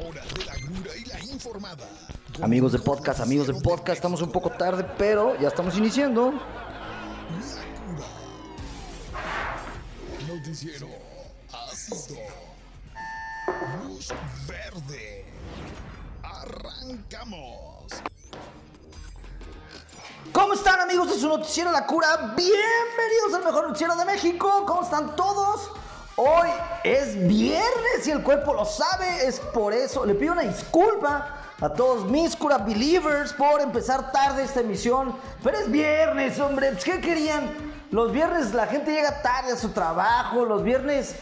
Hora 0.00 0.22
de 0.22 0.44
la 0.44 0.54
cruda 0.54 0.96
y 0.96 1.04
la 1.06 1.18
informada. 1.32 1.88
Amigos 2.40 2.70
de 2.70 2.78
podcast, 2.78 3.18
amigos 3.18 3.48
de 3.48 3.54
podcast, 3.54 3.96
estamos 3.96 4.22
un 4.22 4.30
poco 4.30 4.50
tarde, 4.50 4.86
pero 4.96 5.36
ya 5.40 5.48
estamos 5.48 5.76
iniciando. 5.76 6.30
La 6.30 6.38
cura. 7.84 8.06
Noticiero 10.28 10.86
ácido. 11.52 12.16
Luz 13.82 14.14
verde. 14.46 15.24
Arrancamos. 16.22 17.92
¿Cómo 20.32 20.52
están 20.52 20.80
amigos 20.80 21.08
de 21.08 21.18
su 21.18 21.28
noticiero 21.28 21.72
La 21.72 21.86
Cura? 21.86 22.34
Bienvenidos 22.36 23.34
al 23.34 23.44
mejor 23.44 23.66
noticiero 23.66 23.96
de 23.96 24.04
México. 24.04 24.64
¿Cómo 24.64 24.82
están 24.82 25.16
todos? 25.16 25.72
Hoy 26.20 26.48
es 26.82 27.14
viernes 27.28 28.04
y 28.04 28.10
el 28.10 28.24
cuerpo 28.24 28.52
lo 28.52 28.64
sabe. 28.64 29.24
Es 29.24 29.38
por 29.38 29.72
eso 29.72 30.04
le 30.04 30.16
pido 30.16 30.32
una 30.32 30.42
disculpa 30.42 31.44
a 31.60 31.68
todos 31.68 32.10
mis 32.10 32.34
cura 32.34 32.58
believers 32.58 33.32
por 33.32 33.60
empezar 33.60 34.10
tarde 34.10 34.42
esta 34.42 34.58
emisión. 34.58 35.14
Pero 35.44 35.58
es 35.58 35.70
viernes, 35.70 36.40
hombre. 36.40 36.72
Pues, 36.72 36.82
¿Qué 36.82 37.00
querían? 37.00 37.48
Los 37.92 38.10
viernes 38.10 38.52
la 38.52 38.66
gente 38.66 38.90
llega 38.90 39.22
tarde 39.22 39.52
a 39.52 39.56
su 39.56 39.68
trabajo. 39.68 40.44
Los 40.44 40.64
viernes 40.64 41.14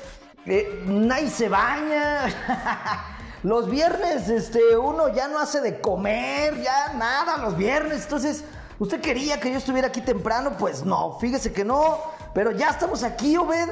eh, 0.46 0.82
nadie 0.86 1.28
se 1.28 1.50
baña. 1.50 3.12
Los 3.42 3.70
viernes, 3.70 4.30
este, 4.30 4.76
uno 4.78 5.08
ya 5.08 5.28
no 5.28 5.38
hace 5.38 5.60
de 5.60 5.80
comer, 5.80 6.60
ya 6.62 6.94
nada, 6.94 7.36
los 7.36 7.56
viernes. 7.56 8.02
Entonces, 8.02 8.42
¿usted 8.78 9.00
quería 9.00 9.38
que 9.38 9.52
yo 9.52 9.58
estuviera 9.58 9.86
aquí 9.88 10.00
temprano? 10.00 10.56
Pues 10.58 10.84
no, 10.84 11.16
fíjese 11.20 11.52
que 11.52 11.64
no. 11.64 12.00
Pero 12.34 12.50
ya 12.50 12.70
estamos 12.70 13.04
aquí, 13.04 13.36
Obed. 13.36 13.68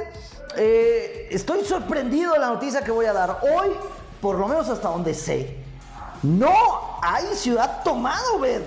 Eh, 0.56 1.28
estoy 1.30 1.64
sorprendido 1.64 2.32
de 2.32 2.38
la 2.38 2.48
noticia 2.48 2.82
que 2.82 2.90
voy 2.90 3.06
a 3.06 3.12
dar. 3.12 3.40
Hoy, 3.42 3.70
por 4.20 4.38
lo 4.38 4.48
menos 4.48 4.68
hasta 4.68 4.88
donde 4.88 5.14
sé, 5.14 5.56
no 6.22 6.98
hay 7.02 7.26
ciudad 7.34 7.82
tomada, 7.82 8.22
Obed. 8.36 8.62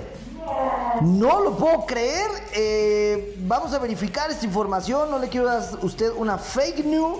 No 1.01 1.41
lo 1.41 1.57
puedo 1.57 1.85
creer. 1.85 2.29
Eh, 2.53 3.35
vamos 3.39 3.73
a 3.73 3.79
verificar 3.79 4.29
esta 4.29 4.45
información. 4.45 5.11
No 5.11 5.19
le 5.19 5.27
quiero 5.27 5.47
dar 5.47 5.61
a 5.61 5.85
usted 5.85 6.11
una 6.15 6.37
fake 6.37 6.85
news. 6.85 7.19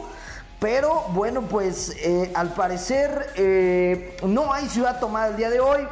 Pero 0.60 1.06
bueno, 1.10 1.42
pues 1.44 1.94
eh, 1.98 2.32
al 2.34 2.54
parecer 2.54 3.32
eh, 3.36 4.18
no 4.24 4.52
hay 4.52 4.68
ciudad 4.68 5.00
tomada 5.00 5.28
el 5.28 5.38
día 5.38 5.50
de 5.50 5.60
hoy. 5.60 5.88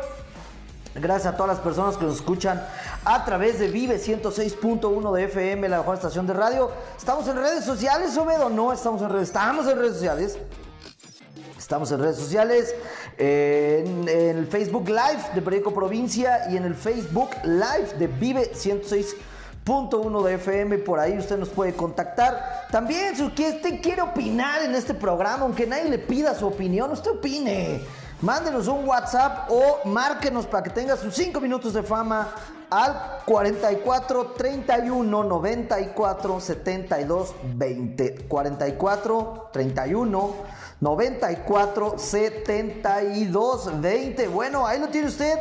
Gracias 0.95 1.33
a 1.33 1.35
todas 1.35 1.57
las 1.57 1.59
personas 1.59 1.97
que 1.97 2.05
nos 2.05 2.15
escuchan 2.15 2.65
a 3.03 3.25
través 3.25 3.59
de 3.59 3.67
Vive 3.67 3.97
106.1 3.97 5.13
de 5.13 5.23
FM, 5.25 5.67
la 5.67 5.79
mejor 5.79 5.95
estación 5.95 6.25
de 6.25 6.33
radio. 6.33 6.71
¿Estamos 6.97 7.27
en 7.27 7.35
redes 7.35 7.65
sociales, 7.65 8.15
Obedo? 8.17 8.49
No, 8.49 8.71
estamos 8.71 9.01
en 9.01 9.09
redes. 9.09 9.27
Estamos 9.27 9.67
en 9.67 9.77
redes 9.77 9.93
sociales. 9.95 10.37
Estamos 11.57 11.91
en 11.91 11.99
redes 11.99 12.15
sociales, 12.15 12.73
en, 13.17 14.07
en 14.07 14.37
el 14.37 14.47
Facebook 14.47 14.87
Live 14.87 15.21
de 15.33 15.41
Periódico 15.41 15.73
Provincia 15.73 16.49
y 16.49 16.55
en 16.55 16.63
el 16.63 16.75
Facebook 16.75 17.31
Live 17.43 17.95
de 17.99 18.07
Vive 18.07 18.53
106.1 18.53 20.23
de 20.23 20.33
FM. 20.35 20.77
Por 20.77 20.99
ahí 20.99 21.17
usted 21.17 21.37
nos 21.37 21.49
puede 21.49 21.73
contactar. 21.73 22.67
También, 22.71 23.17
si 23.17 23.23
usted 23.23 23.81
quiere 23.81 24.01
opinar 24.01 24.61
en 24.61 24.75
este 24.75 24.93
programa, 24.93 25.43
aunque 25.43 25.67
nadie 25.67 25.89
le 25.89 25.97
pida 25.97 26.35
su 26.35 26.47
opinión, 26.47 26.91
usted 26.91 27.11
opine. 27.11 27.81
Mándenos 28.21 28.67
un 28.67 28.87
WhatsApp 28.87 29.49
o 29.49 29.87
márquenos 29.89 30.45
para 30.45 30.63
que 30.63 30.69
tenga 30.69 30.95
sus 30.95 31.13
5 31.13 31.41
minutos 31.41 31.73
de 31.73 31.83
fama 31.83 32.29
al 32.69 33.19
44 33.25 34.33
31 34.37 35.23
94 35.23 36.39
72 36.39 37.35
20. 37.55 38.27
44 38.27 39.49
31 39.51 40.33
94 40.79 41.99
72 41.99 43.81
20. 43.81 44.27
Bueno, 44.29 44.65
ahí 44.65 44.79
lo 44.79 44.87
tiene 44.87 45.09
usted. 45.09 45.37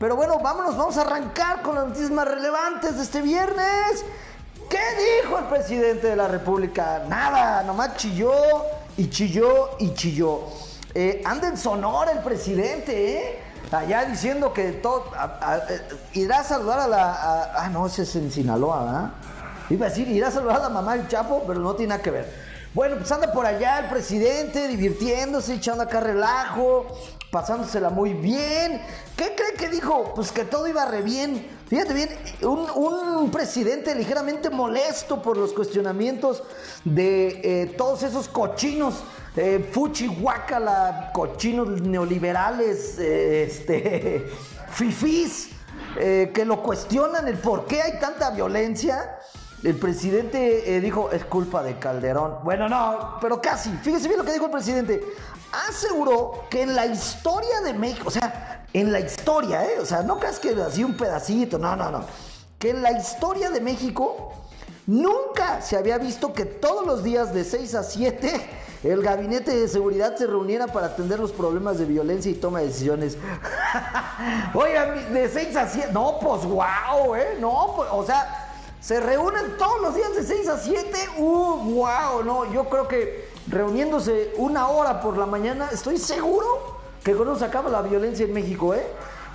Pero 0.00 0.16
bueno, 0.16 0.38
vámonos, 0.40 0.76
vamos 0.76 0.96
a 0.98 1.02
arrancar 1.02 1.62
con 1.62 1.76
las 1.76 1.86
noticias 1.86 2.10
más 2.10 2.26
relevantes 2.26 2.96
de 2.96 3.02
este 3.02 3.22
viernes. 3.22 4.04
¿Qué 4.68 4.78
dijo 5.22 5.38
el 5.38 5.46
presidente 5.46 6.08
de 6.08 6.16
la 6.16 6.26
República? 6.28 7.04
Nada, 7.08 7.62
nomás 7.62 7.96
chilló 7.96 8.32
y 8.96 9.08
chilló 9.08 9.70
y 9.78 9.94
chilló. 9.94 10.67
Eh, 10.94 11.22
anda 11.24 11.48
en 11.48 11.56
Sonora 11.56 12.12
el 12.12 12.20
presidente, 12.20 13.12
¿eh? 13.12 13.38
Allá 13.70 14.04
diciendo 14.06 14.52
que 14.52 14.72
todo. 14.72 15.12
eh, 15.68 15.80
irá 16.14 16.40
a 16.40 16.44
saludar 16.44 16.80
a 16.80 16.88
la. 16.88 17.52
ah, 17.56 17.68
no, 17.70 17.86
ese 17.86 18.02
es 18.02 18.16
en 18.16 18.30
Sinaloa, 18.30 18.84
¿verdad? 18.84 19.10
Iba 19.70 19.86
a 19.86 19.88
decir, 19.90 20.08
irá 20.08 20.28
a 20.28 20.30
saludar 20.30 20.56
a 20.56 20.62
la 20.64 20.68
mamá 20.70 20.96
del 20.96 21.08
Chapo, 21.08 21.44
pero 21.46 21.60
no 21.60 21.74
tiene 21.74 21.90
nada 21.90 22.02
que 22.02 22.10
ver. 22.10 22.48
Bueno, 22.72 22.96
pues 22.96 23.10
anda 23.12 23.32
por 23.32 23.44
allá 23.44 23.80
el 23.80 23.86
presidente 23.86 24.68
divirtiéndose, 24.68 25.54
echando 25.54 25.82
acá 25.82 26.00
relajo, 26.00 26.86
pasándosela 27.30 27.90
muy 27.90 28.14
bien. 28.14 28.80
¿Qué 29.16 29.34
cree 29.34 29.54
que 29.58 29.68
dijo? 29.68 30.14
Pues 30.14 30.32
que 30.32 30.44
todo 30.44 30.66
iba 30.68 30.84
re 30.86 31.02
bien. 31.02 31.57
Fíjate 31.68 31.92
bien, 31.92 32.08
un, 32.42 33.30
presidente 33.30 33.94
ligeramente 33.94 34.48
molesto 34.48 35.20
por 35.20 35.36
los 35.36 35.52
cuestionamientos 35.52 36.42
de 36.84 37.40
eh, 37.44 37.74
todos 37.76 38.02
esos 38.02 38.26
cochinos, 38.26 39.04
eh, 39.36 39.68
fuchi, 39.70 40.06
guácala, 40.06 41.10
cochinos 41.12 41.82
neoliberales, 41.82 42.98
eh, 42.98 43.44
este, 43.44 44.26
fifís, 44.70 45.50
eh, 45.96 46.32
que 46.34 46.46
lo 46.46 46.62
cuestionan 46.62 47.28
el 47.28 47.36
por 47.36 47.66
qué 47.66 47.82
hay 47.82 48.00
tanta 48.00 48.30
violencia. 48.30 49.18
El 49.62 49.76
presidente 49.76 50.80
dijo, 50.80 51.10
es 51.10 51.24
culpa 51.24 51.62
de 51.62 51.78
Calderón. 51.78 52.38
Bueno, 52.44 52.68
no, 52.68 53.18
pero 53.20 53.40
casi. 53.42 53.70
Fíjese 53.70 54.06
bien 54.08 54.18
lo 54.18 54.24
que 54.24 54.32
dijo 54.32 54.46
el 54.46 54.52
presidente. 54.52 55.02
Aseguró 55.68 56.44
que 56.48 56.62
en 56.62 56.76
la 56.76 56.86
historia 56.86 57.60
de 57.62 57.74
México, 57.74 58.04
o 58.06 58.10
sea, 58.10 58.57
en 58.72 58.92
la 58.92 59.00
historia, 59.00 59.64
¿eh? 59.64 59.78
O 59.80 59.86
sea, 59.86 60.02
no 60.02 60.18
creas 60.18 60.38
que 60.38 60.50
así 60.62 60.84
un 60.84 60.96
pedacito, 60.96 61.58
no, 61.58 61.74
no, 61.76 61.90
no. 61.90 62.04
Que 62.58 62.70
en 62.70 62.82
la 62.82 62.92
historia 62.92 63.50
de 63.50 63.60
México 63.60 64.32
nunca 64.86 65.60
se 65.62 65.76
había 65.76 65.98
visto 65.98 66.32
que 66.32 66.44
todos 66.44 66.86
los 66.86 67.02
días 67.02 67.32
de 67.32 67.44
6 67.44 67.74
a 67.74 67.82
7 67.82 68.50
el 68.84 69.02
gabinete 69.02 69.56
de 69.56 69.66
seguridad 69.66 70.16
se 70.16 70.26
reuniera 70.26 70.68
para 70.68 70.86
atender 70.86 71.18
los 71.18 71.32
problemas 71.32 71.78
de 71.78 71.84
violencia 71.84 72.30
y 72.30 72.34
toma 72.34 72.60
de 72.60 72.66
decisiones. 72.66 73.16
Oiga, 74.54 74.86
de 74.86 75.28
6 75.28 75.56
a 75.56 75.68
7, 75.68 75.88
no, 75.92 76.18
pues 76.20 76.44
wow, 76.44 77.14
¿eh? 77.16 77.36
No, 77.40 77.72
pues, 77.76 77.88
o 77.92 78.04
sea... 78.04 78.44
Se 78.80 79.00
reúnen 79.00 79.56
todos 79.58 79.80
los 79.82 79.94
días 79.96 80.14
de 80.14 80.22
6 80.22 80.48
a 80.48 80.56
7. 80.56 80.98
Uh, 81.18 81.74
wow, 81.74 82.22
no, 82.24 82.50
yo 82.52 82.68
creo 82.68 82.86
que 82.86 83.28
reuniéndose 83.48 84.32
una 84.36 84.68
hora 84.68 85.00
por 85.00 85.18
la 85.18 85.26
mañana, 85.26 85.68
estoy 85.72 85.98
seguro 85.98 86.77
que 87.02 87.14
con 87.14 87.28
eso 87.28 87.38
se 87.38 87.44
acaba 87.44 87.70
la 87.70 87.82
violencia 87.82 88.24
en 88.24 88.32
México, 88.32 88.74
¿eh? 88.74 88.86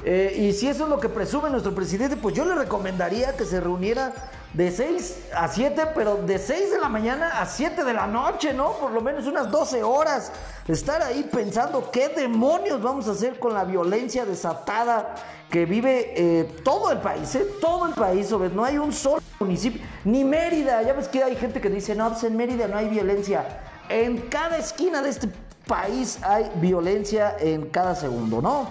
Eh, 0.06 0.36
y 0.38 0.54
si 0.54 0.68
eso 0.68 0.84
es 0.84 0.90
lo 0.90 1.00
que 1.00 1.08
presume 1.08 1.50
nuestro 1.50 1.74
presidente, 1.74 2.18
pues 2.18 2.36
yo 2.36 2.44
le 2.44 2.56
recomendaría 2.56 3.38
que 3.38 3.46
se 3.46 3.62
reuniera 3.62 4.14
de 4.54 4.70
6 4.70 5.30
a 5.36 5.48
7, 5.48 5.88
pero 5.96 6.18
de 6.18 6.38
6 6.38 6.72
de 6.72 6.80
la 6.80 6.90
mañana 6.90 7.42
a 7.42 7.46
7 7.46 7.84
de 7.84 7.94
la 7.94 8.06
noche, 8.06 8.54
¿no? 8.54 8.74
Por 8.74 8.92
lo 8.92 9.02
menos 9.02 9.26
unas 9.28 9.50
12 9.50 9.82
horas. 9.82 10.32
Estar 10.68 11.02
ahí 11.02 11.28
pensando 11.32 11.90
qué 11.90 12.10
demonios 12.10 12.82
vamos 12.82 13.08
a 13.08 13.12
hacer 13.12 13.40
con 13.40 13.54
la 13.54 13.64
violencia 13.64 14.26
desatada 14.26 15.16
que 15.50 15.66
vive 15.66 16.14
eh, 16.16 16.44
todo 16.64 16.92
el 16.92 17.00
país, 17.00 17.34
¿eh? 17.36 17.48
Todo 17.62 17.88
el 17.88 17.94
país, 17.94 18.28
sobre 18.28 18.50
no 18.50 18.64
hay 18.64 18.78
un 18.78 18.92
solo 18.92 19.22
municipio, 19.40 19.82
ni 20.04 20.24
Mérida. 20.24 20.82
Ya 20.84 20.94
ves 20.94 21.08
que 21.08 21.24
hay 21.24 21.36
gente 21.36 21.62
que 21.62 21.70
dice, 21.70 21.96
no, 21.96 22.10
pues 22.10 22.24
en 22.26 22.36
Mérida 22.36 22.68
no 22.68 22.78
hay 22.78 22.90
violencia. 22.90 23.62
En 23.90 24.18
cada 24.30 24.58
esquina 24.58 25.02
de 25.02 25.10
este 25.10 25.28
país 25.68 26.20
hay 26.24 26.52
violencia 26.56 27.36
en 27.40 27.70
cada 27.70 27.96
segundo, 27.96 28.42
¿no? 28.42 28.68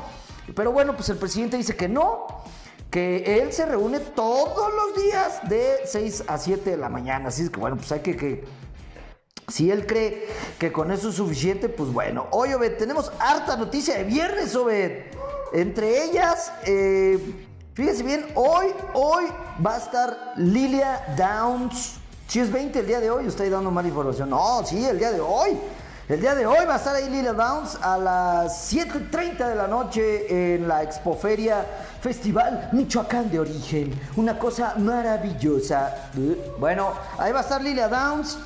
Pero 0.55 0.73
bueno, 0.73 0.95
pues 0.95 1.09
el 1.09 1.17
presidente 1.17 1.57
dice 1.57 1.77
que 1.77 1.89
no, 1.89 2.27
que 2.91 3.41
él 3.41 3.53
se 3.53 3.65
reúne 3.65 4.01
todos 4.01 4.71
los 4.73 5.03
días 5.03 5.49
de 5.49 5.81
6 5.87 6.25
a 6.27 6.39
7 6.39 6.71
de 6.71 6.77
la 6.77 6.89
mañana. 6.89 7.29
Así 7.29 7.43
es 7.43 7.51
que 7.51 7.59
bueno, 7.59 7.77
pues 7.77 7.91
hay 7.93 8.01
que, 8.01 8.17
que 8.17 8.45
si 9.49 9.71
él 9.71 9.87
cree 9.87 10.29
que 10.59 10.73
con 10.73 10.91
eso 10.91 11.09
es 11.09 11.17
suficiente, 11.17 11.69
pues 11.69 11.93
bueno. 11.93 12.27
Hoy, 12.31 12.53
Obed, 12.53 12.77
tenemos 12.77 13.13
harta 13.19 13.57
noticia 13.57 13.97
de 13.97 14.05
viernes, 14.05 14.55
Obed. 14.55 15.07
Entre 15.53 16.05
ellas, 16.05 16.53
eh, 16.65 17.19
fíjese 17.75 18.03
bien, 18.03 18.27
hoy, 18.35 18.67
hoy 18.95 19.25
va 19.65 19.75
a 19.75 19.79
estar 19.79 20.33
Lilia 20.37 21.15
Downs. 21.17 21.97
Si 22.27 22.41
es 22.41 22.51
20 22.51 22.79
el 22.79 22.87
día 22.87 23.01
de 23.01 23.11
hoy, 23.11 23.27
estoy 23.27 23.51
dando 23.51 23.71
mala 23.71 23.89
información. 23.89 24.31
No, 24.31 24.63
sí, 24.65 24.85
el 24.85 24.99
día 24.99 25.13
de 25.13 25.21
hoy. 25.21 25.59
El 26.13 26.21
día 26.21 26.35
de 26.35 26.45
hoy 26.45 26.67
va 26.67 26.75
a 26.75 26.77
estar 26.77 26.95
ahí 26.95 27.09
Lilia 27.09 27.33
Downs 27.33 27.79
a 27.81 27.97
las 27.97 28.71
7.30 28.71 29.49
de 29.49 29.55
la 29.55 29.67
noche 29.67 30.55
en 30.55 30.69
la 30.69 30.83
Expoferia 30.83 31.65
Festival 32.03 32.69
Michoacán 32.73 33.31
de 33.31 33.41
Origen. 33.41 33.99
Una 34.17 34.39
cosa 34.39 34.75
maravillosa. 34.77 36.11
Bueno, 36.59 36.93
ahí 37.17 37.33
va 37.33 37.39
a 37.39 37.43
estar 37.43 37.63
Lilia 37.63 37.89
Downs. 37.89 38.37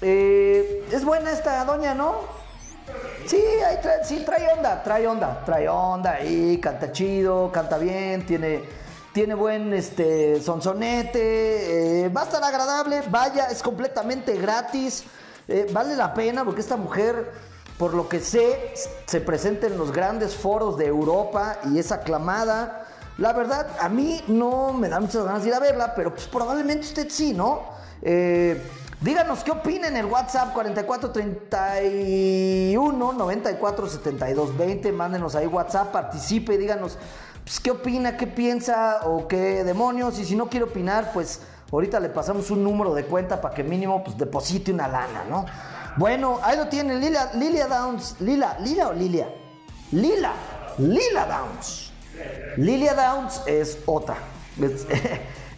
Eh, 0.00 0.88
es 0.90 1.04
buena 1.04 1.30
esta 1.30 1.62
doña, 1.66 1.92
¿no? 1.92 2.20
Sí, 3.26 3.36
ahí 3.66 3.76
trae, 3.82 4.02
sí, 4.02 4.22
trae 4.24 4.54
onda, 4.56 4.82
trae 4.82 5.06
onda, 5.06 5.44
trae 5.44 5.68
onda 5.68 6.12
ahí, 6.12 6.58
canta 6.58 6.90
chido, 6.90 7.52
canta 7.52 7.76
bien, 7.76 8.24
tiene, 8.24 8.62
tiene 9.12 9.34
buen 9.34 9.74
este, 9.74 10.40
sonsonete, 10.40 12.04
eh, 12.04 12.08
va 12.08 12.22
a 12.22 12.24
estar 12.24 12.42
agradable, 12.42 13.02
vaya, 13.10 13.48
es 13.48 13.62
completamente 13.62 14.38
gratis, 14.38 15.04
eh, 15.48 15.68
vale 15.72 15.96
la 15.96 16.14
pena 16.14 16.44
porque 16.44 16.60
esta 16.60 16.76
mujer 16.76 17.32
por 17.80 17.94
lo 17.94 18.08
que 18.10 18.20
sé, 18.20 18.74
se 19.06 19.22
presenta 19.22 19.66
en 19.66 19.78
los 19.78 19.90
grandes 19.90 20.36
foros 20.36 20.76
de 20.76 20.84
Europa 20.84 21.56
y 21.72 21.78
es 21.78 21.90
aclamada. 21.92 22.86
La 23.16 23.32
verdad, 23.32 23.68
a 23.80 23.88
mí 23.88 24.22
no 24.28 24.74
me 24.74 24.90
da 24.90 25.00
muchas 25.00 25.24
ganas 25.24 25.44
de 25.44 25.48
ir 25.48 25.54
a 25.54 25.60
verla, 25.60 25.94
pero 25.94 26.12
pues 26.12 26.26
probablemente 26.26 26.86
usted 26.86 27.08
sí, 27.08 27.32
¿no? 27.32 27.62
Eh, 28.02 28.62
díganos 29.00 29.42
qué 29.42 29.52
opina 29.52 29.88
en 29.88 29.96
el 29.96 30.04
WhatsApp 30.04 30.52
4431 30.52 33.12
94 33.14 33.88
72 33.88 34.58
20. 34.58 34.92
Mándenos 34.92 35.34
ahí 35.34 35.46
WhatsApp, 35.46 35.90
participe, 35.90 36.58
díganos 36.58 36.98
pues, 37.44 37.60
qué 37.60 37.70
opina, 37.70 38.18
qué 38.18 38.26
piensa 38.26 39.00
o 39.04 39.26
qué 39.26 39.64
demonios. 39.64 40.18
Y 40.18 40.26
si 40.26 40.36
no 40.36 40.50
quiere 40.50 40.66
opinar, 40.66 41.12
pues 41.14 41.40
ahorita 41.70 42.00
le 42.00 42.08
pasamos 42.08 42.50
un 42.50 42.64
número 42.64 42.94
de 42.94 43.04
cuenta 43.04 43.40
para 43.40 43.54
que 43.54 43.62
mínimo 43.62 44.02
pues 44.02 44.16
deposite 44.16 44.72
una 44.72 44.88
lana, 44.88 45.24
¿no? 45.28 45.46
Bueno, 45.96 46.38
ahí 46.42 46.56
lo 46.56 46.68
tiene 46.68 46.96
Lilia, 46.96 47.66
Downs. 47.68 48.16
Lila, 48.20 48.56
Lila 48.60 48.88
o 48.88 48.92
Lilia? 48.92 49.28
Lila, 49.92 50.32
Lila 50.78 51.26
Downs. 51.26 51.90
Lilia 52.56 52.94
Downs 52.94 53.42
es 53.46 53.78
otra. 53.86 54.16
Es, 54.60 54.86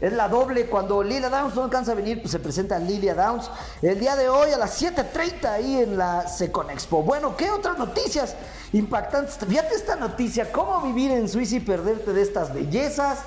la 0.12 0.29
doble. 0.29 0.67
Cuando 0.67 1.03
Lilia 1.03 1.29
Downs 1.29 1.55
no 1.55 1.64
alcanza 1.64 1.93
a 1.93 1.94
venir, 1.94 2.20
pues 2.20 2.32
se 2.32 2.38
presenta 2.38 2.79
Lilia 2.79 3.15
Downs. 3.15 3.50
El 3.82 4.00
día 4.00 4.17
de 4.17 4.29
hoy 4.29 4.53
a 4.53 4.58
las 4.58 4.81
7.30 4.81 5.44
ahí 5.44 5.79
en 5.79 5.99
la 5.99 6.26
Secon 6.26 6.70
Expo. 6.70 7.03
Bueno, 7.03 7.37
¿qué 7.37 7.50
otras 7.50 7.79
noticias 7.79 8.35
impactantes? 8.73 9.37
Fíjate 9.37 9.75
esta 9.75 9.97
noticia, 9.97 10.50
cómo 10.50 10.81
vivir 10.81 11.11
en 11.11 11.29
Suiza 11.29 11.56
y 11.56 11.61
perderte 11.61 12.12
de 12.12 12.23
estas 12.23 12.55
bellezas. 12.55 13.19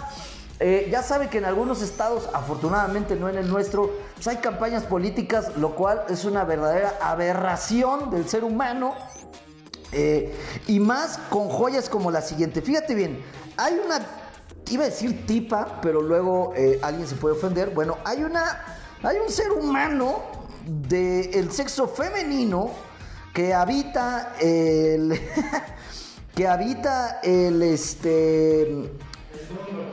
Eh, 0.60 0.88
ya 0.90 1.04
sabe 1.04 1.30
que 1.30 1.40
en 1.40 1.46
algunos 1.46 1.82
estados, 1.82 2.30
afortunadamente 2.34 3.16
no 3.16 3.28
en 3.28 3.38
el 3.38 3.50
nuestro, 3.50 3.92
pues 4.16 4.28
hay 4.28 4.38
campañas 4.38 4.84
políticas, 4.84 5.58
lo 5.58 5.76
cual 5.76 6.04
es 6.10 6.24
una 6.24 6.46
verdadera 6.46 6.98
aberración 7.02 8.10
del 8.10 8.28
ser 8.28 8.44
humano. 8.44 8.94
Eh, 9.92 10.34
y 10.68 10.80
más 10.80 11.20
con 11.30 11.50
joyas 11.50 11.90
como 11.90 12.12
la 12.12 12.22
siguiente. 12.22 12.62
Fíjate 12.62 12.96
bien, 12.96 13.24
hay 13.56 13.80
una, 13.86 14.06
iba 14.70 14.84
a 14.84 14.88
decir 14.88 15.26
tipa, 15.26 15.80
pero 15.82 16.02
luego 16.02 16.54
eh, 16.56 16.80
alguien 16.82 17.08
se 17.08 17.16
puede 17.16 17.36
ofender. 17.36 17.70
Bueno, 17.70 17.98
hay 18.04 18.24
una, 18.24 18.64
hay 19.04 19.18
un 19.18 19.32
ser 19.32 19.52
humano 19.52 20.22
del 20.66 21.52
sexo 21.52 21.88
femenino 21.88 22.72
que 23.34 23.54
habita 23.54 24.34
el, 24.40 25.20
que 26.36 26.48
habita 26.48 27.20
el, 27.22 27.62
este, 27.62 28.90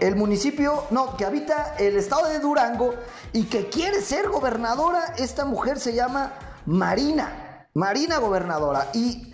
el 0.00 0.16
municipio, 0.16 0.84
no, 0.90 1.16
que 1.16 1.24
habita 1.24 1.74
el 1.78 1.96
estado 1.96 2.28
de 2.28 2.38
Durango 2.38 2.94
y 3.32 3.44
que 3.44 3.68
quiere 3.68 4.00
ser 4.00 4.28
gobernadora. 4.28 5.14
Esta 5.18 5.44
mujer 5.44 5.78
se 5.78 5.94
llama 5.94 6.32
Marina, 6.66 7.68
Marina 7.74 8.18
gobernadora. 8.18 8.88
Y, 8.94 9.32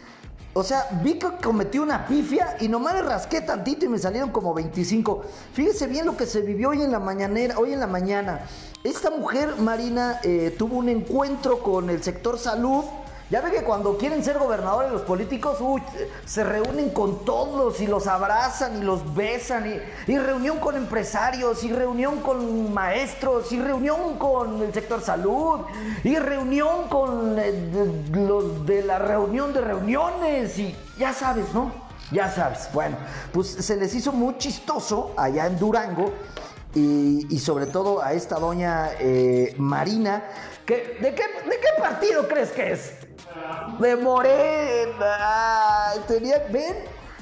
o 0.53 0.63
sea, 0.63 0.87
vi 1.03 1.19
que 1.19 1.29
cometí 1.43 1.79
una 1.79 2.07
pifia 2.07 2.57
y 2.61 2.69
nomás 2.69 2.95
le 2.95 3.03
rasqué 3.03 3.41
tantito 3.41 3.87
y 3.87 3.89
me 3.89 3.99
salieron 3.99 4.31
como 4.31 4.55
25. 4.55 5.23
Fíjese 5.53 5.87
bien 5.87 6.07
lo 6.07 6.17
que 6.17 6.27
se 6.27 6.41
vivió 6.41 6.71
hoy 6.71 6.83
en 6.83 6.93
la 6.93 7.01
mañanera, 7.01 7.59
hoy 7.59 7.73
en 7.73 7.81
la 7.81 7.87
mañana. 7.87 8.41
Esta 8.85 9.11
mujer, 9.11 9.57
Marina, 9.59 10.21
eh, 10.23 10.55
tuvo 10.57 10.77
un 10.77 10.89
encuentro 10.89 11.63
con 11.63 11.91
el 11.91 12.03
sector 12.03 12.39
salud 12.39 12.85
ya 13.31 13.43
ve 13.43 13.51
que 13.51 13.63
cuando 13.63 13.99
quieren 13.99 14.25
ser 14.25 14.39
gobernadores 14.39 14.91
los 14.91 15.03
políticos, 15.03 15.59
uy, 15.61 15.83
se 16.25 16.45
reúnen 16.45 16.91
con 16.91 17.27
todos 17.27 17.79
y 17.81 17.87
los 17.87 18.07
abrazan 18.07 18.79
y 18.79 18.85
los 18.85 19.15
besan 19.15 19.67
y, 19.67 20.13
y, 20.13 20.19
reunión 20.19 20.59
con 20.59 20.77
empresarios 20.77 21.63
y 21.63 21.71
reunión 21.71 22.21
con 22.21 22.73
maestros 22.73 23.53
y 23.53 23.61
reunión 23.61 24.19
con 24.19 24.63
el 24.63 24.73
sector 24.73 25.03
salud 25.03 25.61
y 26.05 26.17
reunión 26.17 26.89
con 26.89 27.39
eh, 27.39 28.07
los 28.13 28.65
de 28.65 28.83
la 28.83 28.99
reunión 28.99 29.53
de 29.53 29.61
reuniones 29.61 30.59
y 30.59 30.75
ya 30.99 31.13
sabes, 31.13 31.53
¿no? 31.53 31.71
Ya 32.11 32.31
sabes. 32.31 32.71
Bueno, 32.73 32.97
pues 33.33 33.49
se 33.49 33.77
les 33.77 33.95
hizo 33.95 34.13
muy 34.13 34.39
chistoso 34.39 35.13
allá 35.19 35.47
en 35.47 35.59
Durango 35.59 36.15
y, 36.75 37.27
y, 37.29 37.39
sobre 37.39 37.67
todo 37.67 38.03
a 38.03 38.15
esta 38.15 38.37
doña 38.39 38.91
eh, 38.99 39.55
Marina. 39.59 40.25
Que, 40.65 40.99
¿de, 41.01 41.15
qué, 41.15 41.25
¿De 41.49 41.59
qué 41.61 41.83
partido 41.83 42.27
crees 42.27 42.51
que 42.51 42.73
es? 42.73 42.98
De 43.79 43.97
Morena. 43.97 45.17
Tenía, 46.07 46.47
ven, 46.51 46.77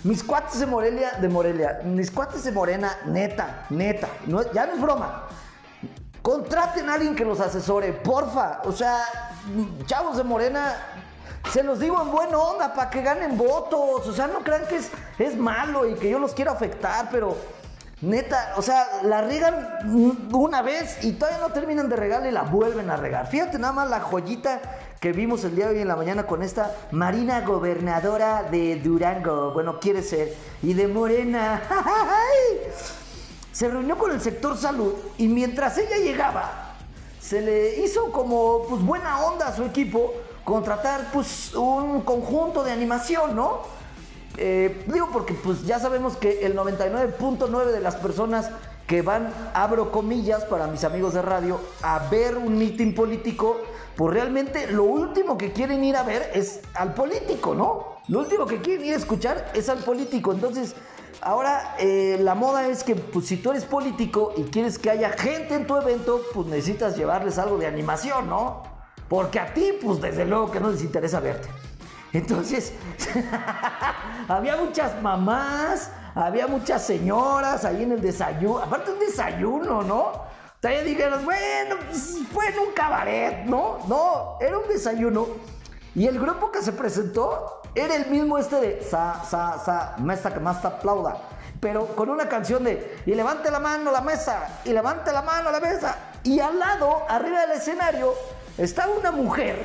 mis 0.05 0.23
cuates 0.23 0.61
de 0.61 0.67
Morelia, 0.67 1.13
de 1.21 1.29
Morelia, 1.29 1.81
mis 1.85 2.11
cuates 2.11 2.45
de 2.45 2.53
Morena, 2.53 2.97
neta, 3.07 3.67
neta, 3.71 4.09
ya 4.53 4.67
no 4.67 4.75
es 4.75 4.81
broma. 4.81 5.25
Contraten 6.23 6.89
a 6.89 6.95
alguien 6.95 7.15
que 7.15 7.25
los 7.25 7.41
asesore, 7.41 7.93
porfa. 7.93 8.61
O 8.65 8.73
sea, 8.73 9.05
chavos 9.87 10.17
de 10.17 10.25
Morena, 10.25 10.75
se 11.53 11.63
los 11.63 11.79
digo 11.79 12.01
en 12.03 12.11
buena 12.11 12.39
onda 12.39 12.75
para 12.75 12.91
que 12.91 13.03
ganen 13.03 13.39
votos. 13.39 14.07
O 14.07 14.13
sea, 14.13 14.27
no 14.27 14.41
crean 14.41 14.67
que 14.67 14.77
es, 14.77 14.91
es 15.19 15.37
malo 15.37 15.87
y 15.87 15.95
que 15.95 16.11
yo 16.11 16.19
los 16.19 16.35
quiero 16.35 16.51
afectar, 16.51 17.09
pero 17.11 17.37
neta, 18.03 18.55
o 18.57 18.63
sea, 18.63 19.01
la 19.05 19.23
regan 19.23 20.29
una 20.33 20.63
vez 20.63 21.03
y 21.03 21.13
todavía 21.13 21.41
no 21.41 21.53
terminan 21.53 21.89
de 21.89 21.97
regar 21.97 22.27
y 22.27 22.31
la 22.31 22.43
vuelven 22.43 22.91
a 22.91 22.97
regar. 22.97 23.27
Fíjate 23.29 23.59
nada 23.59 23.73
más 23.73 23.89
la 23.89 24.01
joyita 24.01 24.61
que 25.01 25.13
vimos 25.13 25.45
el 25.45 25.57
día 25.57 25.67
de 25.67 25.77
hoy 25.77 25.81
en 25.81 25.89
la 25.89 25.97
mañana 25.97 26.27
con 26.27 26.43
esta 26.43 26.75
Marina 26.91 27.41
gobernadora 27.43 28.43
de 28.45 28.77
Durango, 28.77 29.53
bueno, 29.53 29.81
quiere 29.81 30.03
ser, 30.03 30.35
y 30.63 30.75
de 30.75 30.89
Morena. 30.89 31.63
Se 33.53 33.69
reunió 33.69 33.97
con 33.97 34.11
el 34.11 34.21
sector 34.21 34.57
salud 34.57 34.93
y 35.17 35.29
mientras 35.29 35.79
ella 35.79 35.97
llegaba, 35.97 36.75
se 37.19 37.41
le 37.41 37.81
hizo 37.81 38.13
como 38.13 38.65
pues 38.69 38.83
buena 38.83 39.23
onda 39.25 39.49
a 39.49 39.57
su 39.57 39.65
equipo 39.65 40.13
contratar 40.45 41.11
pues 41.11 41.55
un 41.55 42.03
conjunto 42.03 42.63
de 42.63 42.71
animación, 42.71 43.35
¿no? 43.35 43.63
Eh, 44.39 44.85
digo 44.87 45.09
porque 45.13 45.35
pues 45.35 45.65
ya 45.65 45.79
sabemos 45.79 46.17
que 46.17 46.45
el 46.45 46.57
99.9 46.57 47.67
de 47.67 47.81
las 47.81 47.97
personas 47.97 48.51
que 48.87 49.03
van, 49.03 49.33
abro 49.55 49.91
comillas 49.91 50.45
para 50.45 50.67
mis 50.67 50.85
amigos 50.85 51.15
de 51.15 51.23
radio, 51.23 51.61
a 51.83 52.09
ver 52.11 52.37
un 52.37 52.57
mitin 52.57 52.95
político, 52.95 53.61
pues 53.97 54.15
realmente 54.15 54.71
lo 54.71 54.85
último 54.85 55.37
que 55.37 55.53
quieren 55.53 55.83
ir 55.83 55.97
a 55.97 56.03
ver 56.03 56.31
es 56.35 56.61
al 56.75 56.95
político, 56.95 57.55
¿no? 57.55 57.97
Lo 58.09 58.21
último 58.21 58.47
que 58.47 58.61
quieren 58.61 58.87
ir 58.87 58.95
a 58.95 58.99
escuchar 58.99 59.51
es 59.55 59.69
al 59.69 59.79
político. 59.79 60.33
Entonces, 60.33 60.77
ahora 61.21 61.75
eh, 61.79 62.19
la 62.21 62.35
moda 62.35 62.69
es 62.69 62.85
que 62.85 62.95
pues, 62.95 63.27
si 63.27 63.39
tú 63.39 63.51
eres 63.51 63.65
político 63.65 64.33
y 64.37 64.45
quieres 64.45 64.79
que 64.79 64.91
haya 64.91 65.11
gente 65.11 65.55
en 65.55 65.67
tu 65.67 65.77
evento, 65.77 66.21
pues 66.33 66.47
necesitas 66.47 66.97
llevarles 66.97 67.39
algo 67.39 67.57
de 67.59 67.67
animación, 67.67 68.29
¿no? 68.29 68.63
Porque 69.09 69.41
a 69.41 69.53
ti, 69.53 69.73
pues 69.83 70.01
desde 70.01 70.25
luego 70.25 70.51
que 70.51 70.61
no 70.61 70.71
les 70.71 70.83
interesa 70.83 71.19
verte. 71.19 71.49
Entonces, 72.13 72.73
había 74.29 74.57
muchas 74.57 75.01
mamás, 75.03 75.91
había 76.15 76.47
muchas 76.47 76.87
señoras 76.87 77.65
ahí 77.65 77.83
en 77.83 77.93
el 77.93 78.01
desayuno, 78.01 78.59
aparte 78.59 78.93
un 78.93 78.99
desayuno, 78.99 79.83
¿no? 79.83 80.13
Todavía 80.61 80.83
dijeron, 80.83 81.25
bueno, 81.25 81.77
pues 81.87 82.19
fue 82.33 82.49
en 82.49 82.59
un 82.59 82.73
cabaret, 82.73 83.45
¿no? 83.45 83.79
No, 83.87 84.39
era 84.41 84.59
un 84.59 84.69
desayuno. 84.69 85.27
Y 85.95 86.07
el 86.07 86.19
grupo 86.19 86.51
que 86.51 86.63
se 86.63 86.73
presentó 86.73 87.63
era 87.75 87.95
el 87.95 88.07
mismo 88.07 88.39
este 88.39 88.57
de 88.57 88.83
Sa, 88.83 89.23
Sa, 89.25 89.59
Sa, 89.59 89.95
mesa 89.99 90.33
que 90.33 90.41
más 90.41 90.61
te 90.61 90.69
aplauda. 90.69 91.19
Pero 91.61 91.87
con 91.95 92.11
una 92.11 92.29
canción 92.29 92.65
de 92.65 92.99
y 93.07 93.15
levante 93.15 93.51
la 93.51 93.61
mano 93.61 93.91
la 93.91 94.01
mesa, 94.01 94.61
y 94.65 94.73
levante 94.73 95.13
la 95.13 95.23
mano 95.23 95.51
la 95.51 95.61
mesa. 95.61 95.97
Y 96.23 96.41
al 96.41 96.59
lado, 96.59 97.05
arriba 97.09 97.43
del 97.43 97.53
escenario, 97.53 98.15
estaba 98.59 98.93
una 98.93 99.11
mujer. 99.11 99.57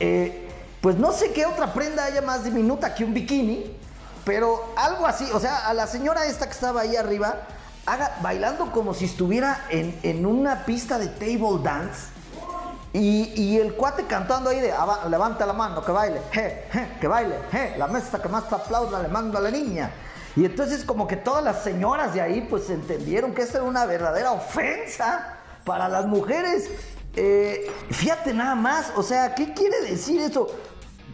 Eh, 0.00 0.47
pues 0.80 0.96
no 0.96 1.12
sé 1.12 1.32
qué 1.32 1.46
otra 1.46 1.72
prenda 1.72 2.04
haya 2.04 2.22
más 2.22 2.44
diminuta 2.44 2.94
que 2.94 3.04
un 3.04 3.14
bikini, 3.14 3.76
pero 4.24 4.72
algo 4.76 5.06
así, 5.06 5.28
o 5.32 5.40
sea, 5.40 5.66
a 5.66 5.74
la 5.74 5.86
señora 5.86 6.26
esta 6.26 6.46
que 6.46 6.52
estaba 6.52 6.82
ahí 6.82 6.96
arriba, 6.96 7.34
haga, 7.86 8.16
bailando 8.22 8.70
como 8.70 8.94
si 8.94 9.06
estuviera 9.06 9.64
en, 9.70 9.98
en 10.02 10.26
una 10.26 10.64
pista 10.64 10.98
de 10.98 11.08
table 11.08 11.62
dance. 11.62 12.08
Y, 12.92 13.32
y, 13.36 13.58
el 13.58 13.74
cuate 13.74 14.06
cantando 14.06 14.48
ahí 14.48 14.60
de 14.60 14.72
levanta 15.10 15.44
la 15.44 15.52
mano, 15.52 15.84
que 15.84 15.92
baile, 15.92 16.22
je, 16.32 16.64
je, 16.72 16.88
que 17.00 17.06
baile, 17.06 17.36
je, 17.52 17.76
la 17.76 17.86
mesa 17.86 18.20
que 18.20 18.28
más 18.28 18.48
te 18.48 18.54
aplauda 18.54 19.02
le 19.02 19.08
mando 19.08 19.36
a 19.36 19.42
la 19.42 19.50
niña. 19.50 19.90
Y 20.36 20.44
entonces 20.44 20.84
como 20.84 21.06
que 21.06 21.16
todas 21.16 21.44
las 21.44 21.62
señoras 21.62 22.14
de 22.14 22.22
ahí 22.22 22.46
pues 22.48 22.70
entendieron 22.70 23.34
que 23.34 23.42
esta 23.42 23.58
era 23.58 23.66
una 23.66 23.84
verdadera 23.84 24.32
ofensa 24.32 25.36
para 25.64 25.88
las 25.88 26.06
mujeres. 26.06 26.70
Eh, 27.20 27.68
fíjate 27.90 28.32
nada 28.32 28.54
más, 28.54 28.92
o 28.94 29.02
sea, 29.02 29.34
¿qué 29.34 29.52
quiere 29.52 29.80
decir 29.80 30.20
eso? 30.20 30.46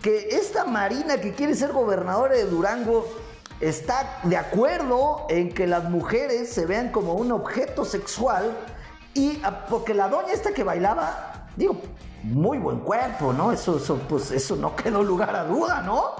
Que 0.02 0.28
esta 0.32 0.66
Marina 0.66 1.16
que 1.16 1.32
quiere 1.32 1.54
ser 1.54 1.72
gobernadora 1.72 2.34
de 2.34 2.44
Durango 2.44 3.06
está 3.58 4.20
de 4.24 4.36
acuerdo 4.36 5.24
en 5.30 5.48
que 5.54 5.66
las 5.66 5.84
mujeres 5.84 6.52
se 6.52 6.66
vean 6.66 6.90
como 6.90 7.14
un 7.14 7.32
objeto 7.32 7.86
sexual 7.86 8.54
y 9.14 9.40
porque 9.70 9.94
la 9.94 10.08
doña 10.08 10.34
esta 10.34 10.52
que 10.52 10.62
bailaba, 10.62 11.46
digo, 11.56 11.80
muy 12.22 12.58
buen 12.58 12.80
cuerpo, 12.80 13.32
¿no? 13.32 13.50
Eso, 13.50 13.78
eso, 13.78 13.98
pues, 14.06 14.30
eso 14.30 14.56
no 14.56 14.76
quedó 14.76 15.02
lugar 15.02 15.34
a 15.34 15.44
duda, 15.44 15.80
¿no? 15.80 16.10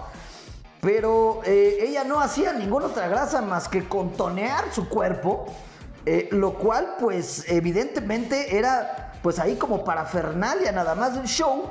Pero 0.81 1.43
eh, 1.45 1.76
ella 1.83 2.05
no 2.05 2.21
hacía 2.21 2.55
ninguna 2.55 2.87
otra 2.87 3.07
grasa 3.09 3.43
más 3.43 3.69
que 3.69 3.87
contonear 3.87 4.64
su 4.73 4.88
cuerpo, 4.88 5.45
eh, 6.07 6.31
lo 6.33 6.55
cual 6.55 6.97
pues 6.99 7.45
evidentemente 7.49 8.57
era 8.57 9.11
pues 9.25 9.38
ahí 9.38 9.57
como 9.57 9.85
parafernalia 9.85 10.71
nada 10.71 10.95
más 10.95 11.14
del 11.14 11.25
show 11.25 11.64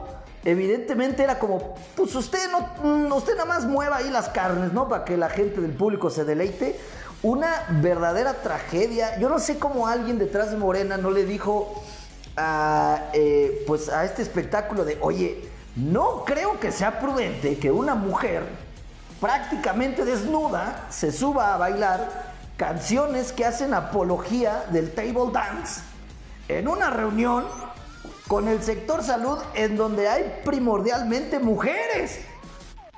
evidentemente 0.44 1.22
era 1.22 1.38
como, 1.38 1.76
pues 1.96 2.16
usted 2.16 2.52
no, 2.52 2.68
mm, 2.84 3.12
usted 3.14 3.34
nada 3.34 3.46
más 3.46 3.66
mueva 3.66 3.98
ahí 3.98 4.10
las 4.10 4.30
carnes, 4.30 4.74
¿no? 4.74 4.90
Para 4.90 5.06
que 5.06 5.18
la 5.18 5.30
gente 5.30 5.62
del 5.62 5.72
público 5.72 6.10
se 6.10 6.26
deleite. 6.26 6.80
Una 7.22 7.64
verdadera 7.70 8.34
tragedia. 8.42 9.20
Yo 9.20 9.30
no 9.30 9.38
sé 9.38 9.60
cómo 9.60 9.86
alguien 9.86 10.18
detrás 10.18 10.50
de 10.50 10.58
Morena 10.58 10.98
no 10.98 11.12
le 11.12 11.26
dijo 11.26 11.84
a, 12.36 13.12
eh, 13.14 13.64
pues 13.68 13.88
a 13.88 14.04
este 14.04 14.24
espectáculo 14.24 14.84
de, 14.84 14.98
oye, 15.00 15.48
no 15.76 16.26
creo 16.26 16.60
que 16.60 16.72
sea 16.72 17.00
prudente 17.00 17.60
que 17.60 17.72
una 17.72 17.94
mujer 17.94 18.46
prácticamente 19.22 20.06
desnuda 20.06 20.88
se 20.90 21.12
suba 21.12 21.54
a 21.54 21.58
bailar 21.58 22.34
canciones 22.58 23.32
que 23.32 23.46
hacen 23.46 23.76
apología 23.76 24.66
del 24.72 24.92
table 24.92 25.32
dance 25.32 25.93
en 26.58 26.68
una 26.68 26.90
reunión 26.90 27.46
con 28.28 28.48
el 28.48 28.64
sector 28.64 29.04
salud 29.04 29.38
en 29.54 29.76
donde 29.76 30.08
hay 30.08 30.42
primordialmente 30.46 31.40
mujeres. 31.40 32.20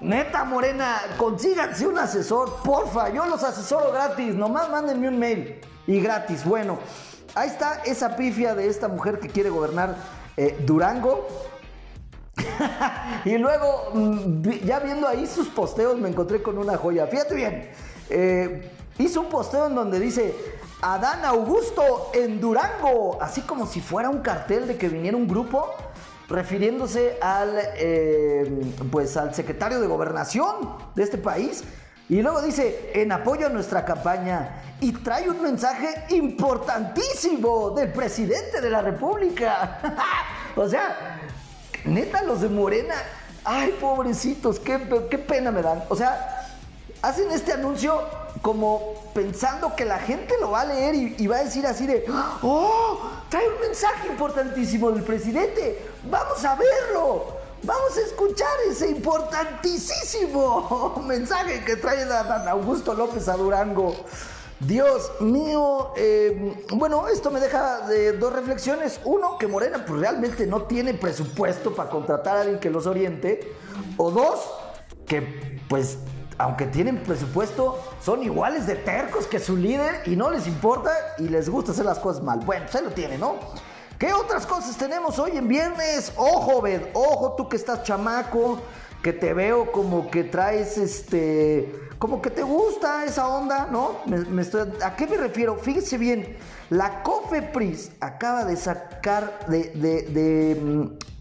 Neta 0.01 0.43
Morena, 0.43 1.01
consíganse 1.17 1.87
un 1.87 1.97
asesor, 1.97 2.57
porfa, 2.63 3.09
yo 3.09 3.25
los 3.25 3.43
asesoro 3.43 3.91
gratis, 3.91 4.35
nomás 4.35 4.69
mándenme 4.69 5.07
un 5.07 5.17
mail 5.17 5.61
y 5.87 5.99
gratis. 6.01 6.43
Bueno, 6.43 6.77
ahí 7.33 7.49
está 7.49 7.81
esa 7.85 8.15
pifia 8.15 8.55
de 8.55 8.67
esta 8.67 8.87
mujer 8.87 9.19
que 9.19 9.29
quiere 9.29 9.49
gobernar 9.49 9.95
eh, 10.37 10.57
Durango. 10.65 11.27
y 13.25 13.37
luego, 13.37 13.91
mm, 13.93 14.49
ya 14.65 14.79
viendo 14.79 15.07
ahí 15.07 15.25
sus 15.25 15.47
posteos, 15.47 15.97
me 15.97 16.09
encontré 16.09 16.41
con 16.41 16.57
una 16.57 16.77
joya. 16.77 17.07
Fíjate 17.07 17.33
bien, 17.33 17.71
eh, 18.09 18.71
hizo 18.97 19.21
un 19.21 19.29
posteo 19.29 19.67
en 19.67 19.75
donde 19.75 19.99
dice, 19.99 20.35
Adán 20.81 21.23
Augusto 21.25 22.11
en 22.13 22.39
Durango, 22.39 23.17
así 23.21 23.41
como 23.41 23.65
si 23.65 23.81
fuera 23.81 24.09
un 24.09 24.19
cartel 24.19 24.67
de 24.67 24.77
que 24.77 24.89
viniera 24.89 25.17
un 25.17 25.27
grupo 25.27 25.73
refiriéndose 26.27 27.17
al, 27.21 27.57
eh, 27.77 28.73
pues 28.91 29.15
al 29.17 29.33
secretario 29.33 29.79
de 29.79 29.87
gobernación 29.87 30.77
de 30.95 31.03
este 31.03 31.17
país. 31.17 31.63
Y 32.07 32.21
luego 32.21 32.41
dice, 32.41 32.91
en 32.93 33.11
apoyo 33.11 33.47
a 33.47 33.49
nuestra 33.49 33.83
campaña, 33.83 34.61
y 34.79 34.91
trae 34.91 35.29
un 35.29 35.41
mensaje 35.41 36.05
importantísimo 36.09 37.71
del 37.71 37.91
presidente 37.91 38.61
de 38.61 38.69
la 38.69 38.81
República. 38.81 39.79
o 40.55 40.67
sea, 40.69 41.19
neta, 41.83 42.21
los 42.21 42.41
de 42.41 42.49
Morena, 42.49 42.95
ay, 43.43 43.75
pobrecitos, 43.81 44.59
qué, 44.59 44.79
qué 45.09 45.17
pena 45.17 45.51
me 45.51 45.63
dan. 45.63 45.83
O 45.89 45.95
sea, 45.95 46.47
hacen 47.01 47.31
este 47.31 47.53
anuncio 47.53 48.03
como 48.45 48.93
pensando 49.15 49.75
que 49.75 49.85
la 49.85 49.97
gente 49.97 50.35
lo 50.39 50.51
va 50.51 50.61
a 50.61 50.65
leer 50.65 50.93
y, 50.93 51.25
va 51.25 51.37
a 51.37 51.43
decir 51.45 51.65
así 51.65 51.87
de, 51.87 52.05
oh, 52.43 52.99
trae 53.27 53.49
un 53.49 53.59
mensaje 53.59 54.07
importantísimo 54.07 54.91
del 54.91 55.01
presidente, 55.01 55.83
vamos 56.11 56.45
a 56.45 56.55
verlo. 56.55 57.37
Vamos 57.63 57.97
a 57.97 58.01
escuchar 58.01 58.55
ese 58.69 58.91
importantísimo 58.91 61.01
mensaje 61.07 61.63
que 61.65 61.77
trae 61.77 62.05
Dan 62.05 62.47
Augusto 62.47 62.93
López 62.93 63.27
a 63.29 63.35
Durango. 63.35 63.95
Dios 64.59 65.11
mío, 65.21 65.93
eh, 65.97 66.55
bueno, 66.75 67.07
esto 67.07 67.31
me 67.31 67.39
deja 67.39 67.87
de 67.87 68.13
dos 68.13 68.31
reflexiones. 68.31 68.99
Uno, 69.05 69.39
que 69.39 69.47
Morena 69.47 69.83
pues, 69.83 69.99
realmente 69.99 70.45
no 70.45 70.65
tiene 70.65 70.93
presupuesto 70.93 71.73
para 71.73 71.89
contratar 71.89 72.37
a 72.37 72.41
alguien 72.41 72.59
que 72.59 72.69
los 72.69 72.85
oriente. 72.85 73.55
O 73.97 74.11
dos, 74.11 74.39
que 75.07 75.59
pues 75.67 75.97
aunque 76.37 76.65
tienen 76.65 76.97
presupuesto, 77.03 77.79
son 78.01 78.23
iguales 78.23 78.67
de 78.67 78.75
tercos 78.75 79.27
que 79.27 79.39
su 79.39 79.55
líder 79.55 80.01
y 80.05 80.15
no 80.15 80.29
les 80.29 80.47
importa 80.47 80.91
y 81.17 81.29
les 81.29 81.49
gusta 81.49 81.71
hacer 81.71 81.85
las 81.85 81.99
cosas 81.99 82.23
mal. 82.23 82.39
Bueno, 82.39 82.67
se 82.67 82.81
lo 82.81 82.91
tiene, 82.91 83.17
¿no? 83.17 83.35
¿Qué 83.97 84.11
otras 84.11 84.45
cosas 84.45 84.75
tenemos 84.77 85.17
hoy 85.19 85.37
en 85.37 85.47
viernes? 85.47 86.11
Ojo, 86.17 86.61
ved, 86.61 86.81
ojo 86.93 87.33
tú 87.37 87.47
que 87.47 87.55
estás 87.55 87.83
chamaco, 87.83 88.59
que 89.01 89.13
te 89.13 89.33
veo 89.33 89.71
como 89.71 90.09
que 90.11 90.25
traes 90.25 90.77
este, 90.77 91.73
como 91.97 92.21
que 92.21 92.29
te 92.29 92.43
gusta 92.43 93.05
esa 93.05 93.27
onda, 93.27 93.69
¿no? 93.71 94.01
¿A 94.83 94.95
qué 94.95 95.07
me 95.07 95.15
refiero? 95.15 95.55
Fíjese 95.55 95.97
bien, 95.97 96.35
la 96.69 97.03
Cofepris 97.03 97.91
acaba 98.01 98.43
de 98.43 98.57
sacar 98.57 99.45
de, 99.47 99.69
de, 99.75 100.01
de 100.01 100.61
mm, 100.61 101.14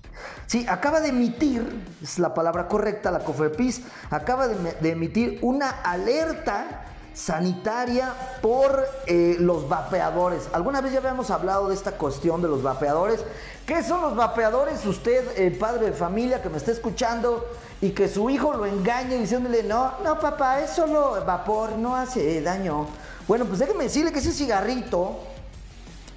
Sí, 0.46 0.66
acaba 0.68 1.00
de 1.00 1.08
emitir, 1.08 1.82
es 2.02 2.18
la 2.18 2.34
palabra 2.34 2.68
correcta, 2.68 3.10
la 3.10 3.20
COFEPIS, 3.20 3.82
acaba 4.10 4.48
de, 4.48 4.90
emitir 4.90 5.38
una 5.42 5.70
alerta 5.70 6.84
sanitaria 7.14 8.12
por 8.42 8.84
eh, 9.06 9.36
los 9.38 9.68
vapeadores. 9.68 10.48
Alguna 10.52 10.80
vez 10.80 10.92
ya 10.92 10.98
habíamos 10.98 11.30
hablado 11.30 11.68
de 11.68 11.74
esta 11.74 11.92
cuestión 11.92 12.42
de 12.42 12.48
los 12.48 12.62
vapeadores. 12.62 13.24
¿Qué 13.64 13.82
son 13.82 14.02
los 14.02 14.16
vapeadores? 14.16 14.84
Usted, 14.84 15.38
el 15.38 15.56
padre 15.56 15.86
de 15.86 15.92
familia 15.92 16.42
que 16.42 16.50
me 16.50 16.58
está 16.58 16.72
escuchando 16.72 17.46
y 17.80 17.90
que 17.90 18.08
su 18.08 18.28
hijo 18.28 18.52
lo 18.52 18.66
engañe 18.66 19.16
diciéndole, 19.16 19.62
no, 19.62 19.92
no 20.02 20.18
papá, 20.18 20.60
es 20.60 20.70
solo 20.70 21.22
vapor, 21.24 21.72
no 21.78 21.96
hace 21.96 22.42
daño. 22.42 22.86
Bueno, 23.26 23.46
pues 23.46 23.60
déjeme 23.60 23.84
decirle 23.84 24.12
que 24.12 24.18
ese 24.18 24.32
cigarrito 24.32 25.20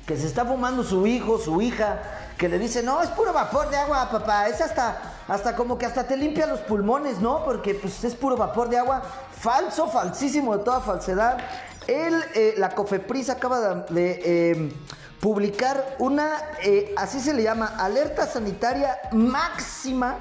que 0.07 0.15
se 0.15 0.25
está 0.25 0.45
fumando 0.45 0.83
su 0.83 1.05
hijo, 1.05 1.37
su 1.37 1.61
hija, 1.61 1.99
que 2.37 2.47
le 2.47 2.57
dice, 2.57 2.81
no, 2.81 3.01
es 3.01 3.09
puro 3.09 3.33
vapor 3.33 3.69
de 3.69 3.75
agua, 3.75 4.09
papá, 4.09 4.47
es 4.47 4.61
hasta, 4.61 5.01
hasta 5.27 5.53
como 5.53 5.77
que 5.77 5.85
hasta 5.85 6.07
te 6.07 6.15
limpia 6.15 6.47
los 6.47 6.61
pulmones, 6.61 7.19
¿no? 7.19 7.43
Porque 7.43 7.75
pues 7.75 8.01
es 8.05 8.15
puro 8.15 8.37
vapor 8.37 8.69
de 8.69 8.77
agua, 8.77 9.01
falso, 9.37 9.87
falsísimo 9.87 10.57
de 10.57 10.63
toda 10.63 10.79
falsedad. 10.79 11.39
Él, 11.87 12.23
eh, 12.35 12.53
la 12.57 12.69
Cofepris 12.69 13.29
acaba 13.29 13.85
de, 13.89 14.51
em, 14.51 14.71
publicar 15.19 15.97
una, 15.99 16.37
eh, 16.63 16.93
así 16.95 17.19
se 17.19 17.33
le 17.33 17.43
llama, 17.43 17.75
alerta 17.77 18.27
sanitaria 18.27 18.97
máxima 19.11 20.15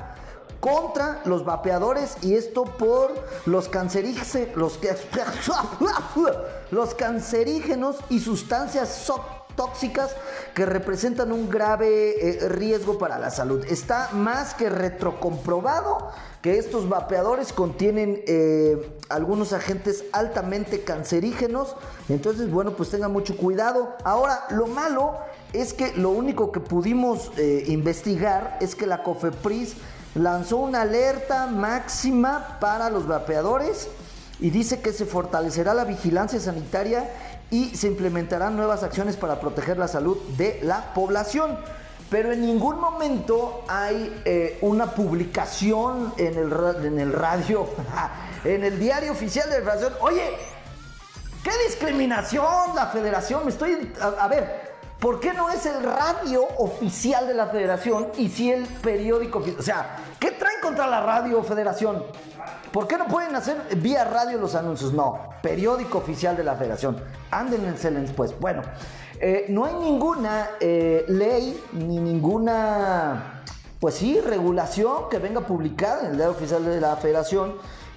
contra 0.59 1.21
los 1.27 1.45
vapeadores 1.45 2.17
y 2.23 2.35
esto 2.35 2.65
por 2.65 3.15
los 3.45 3.69
cancerígenos, 3.69 4.57
los, 4.57 4.81
los 6.73 6.95
cancerígenos 6.97 7.97
y 8.09 8.19
sustancias 8.19 8.89
tóxicas 9.57 10.15
que 10.55 10.65
representan 10.65 11.33
un 11.33 11.49
grave 11.49 12.15
eh, 12.21 12.49
riesgo 12.49 12.99
para 12.99 13.19
la 13.19 13.31
salud. 13.31 13.65
Está 13.69 14.11
más 14.13 14.55
que 14.55 14.71
retrocomprobado 14.71 16.11
que 16.43 16.59
estos 16.59 16.89
vapeadores 16.89 17.53
contienen 17.53 18.23
eh, 18.27 18.99
algunos 19.09 19.53
agentes 19.53 20.05
altamente 20.13 20.85
cancerígenos. 20.85 21.75
Entonces, 22.09 22.51
bueno, 22.51 22.77
pues 22.77 22.91
tengan 22.91 23.13
mucho 23.13 23.37
cuidado. 23.37 23.97
Ahora, 24.05 24.47
lo 24.51 24.67
malo 24.67 25.15
es 25.53 25.75
que 25.75 25.93
lo 25.97 26.11
único 26.11 26.53
que 26.53 26.61
pudimos 26.61 27.33
eh, 27.37 27.65
investigar 27.67 28.59
es 28.61 28.75
que 28.75 28.87
la 28.87 29.03
COFEPRIS 29.03 29.75
lanzó 30.15 30.59
una 30.59 30.83
alerta 30.83 31.47
máxima 31.47 32.59
para 32.61 32.91
los 32.91 33.07
vapeadores 33.07 33.89
y 34.39 34.51
dice 34.51 34.81
que 34.81 34.93
se 34.93 35.07
fortalecerá 35.07 35.75
la 35.75 35.85
vigilancia 35.85 36.39
sanitaria 36.41 37.11
y 37.51 37.77
se 37.77 37.87
implementarán 37.89 38.57
nuevas 38.57 38.83
acciones 38.83 39.17
para 39.17 39.41
proteger 39.41 39.79
la 39.79 39.89
salud 39.89 40.19
de 40.37 40.61
la 40.63 40.93
población. 40.95 41.59
Pero 42.11 42.33
en 42.33 42.41
ningún 42.41 42.81
momento 42.81 43.65
hay 43.69 44.23
eh, 44.25 44.59
una 44.61 44.87
publicación 44.87 46.15
en 46.17 46.39
el, 46.39 46.53
en 46.85 46.99
el 46.99 47.13
radio, 47.13 47.67
en 48.45 48.65
el 48.65 48.79
diario 48.79 49.13
oficial 49.13 49.49
de 49.51 49.61
la 49.61 49.73
federación. 49.73 49.95
Oye, 50.01 50.37
¿qué 51.43 51.51
discriminación 51.67 52.75
la 52.75 52.87
federación? 52.87 53.45
Me 53.45 53.51
estoy... 53.51 53.93
a 54.01 54.29
ver, 54.29 54.67
¿Por 55.01 55.21
qué 55.21 55.35
no 55.35 55.51
es 55.51 55.67
el 55.67 55.83
radio 55.83 56.43
oficial 56.57 57.27
de 57.29 57.35
la 57.35 57.49
federación 57.49 58.09
y 58.17 58.31
si 58.31 58.51
el 58.51 58.65
periódico 58.67 59.45
O 59.59 59.63
sea, 59.63 59.97
¿qué 60.19 60.31
contra 60.67 60.89
la 60.89 61.01
radio 61.01 61.43
federación? 61.45 62.03
¿Por 62.73 62.89
qué 62.89 62.99
no 62.99 63.07
pueden 63.07 63.37
hacer 63.37 63.57
vía 63.77 64.05
radio 64.05 64.37
los 64.37 64.57
anuncios? 64.57 64.93
No, 64.93 65.31
periódico 65.41 65.99
oficial 65.99 66.37
de 66.37 66.43
la 66.43 66.57
federación. 66.57 67.01
Ándense 67.31 67.91
pues. 68.17 68.39
Bueno, 68.41 68.63
eh, 69.21 69.47
no 69.49 69.65
hay 69.65 69.75
ninguna 69.75 70.51
eh, 70.59 71.05
ley 71.07 71.63
ni 71.73 71.99
ninguna, 71.99 73.45
pues 73.79 73.95
sí, 73.95 74.21
regulación 74.21 75.09
que 75.09 75.19
venga 75.19 75.41
publicada 75.41 76.01
en 76.01 76.07
el 76.11 76.17
diario 76.17 76.35
oficial 76.35 76.65
de 76.65 76.81
la 76.81 76.97
federación. 76.97 77.55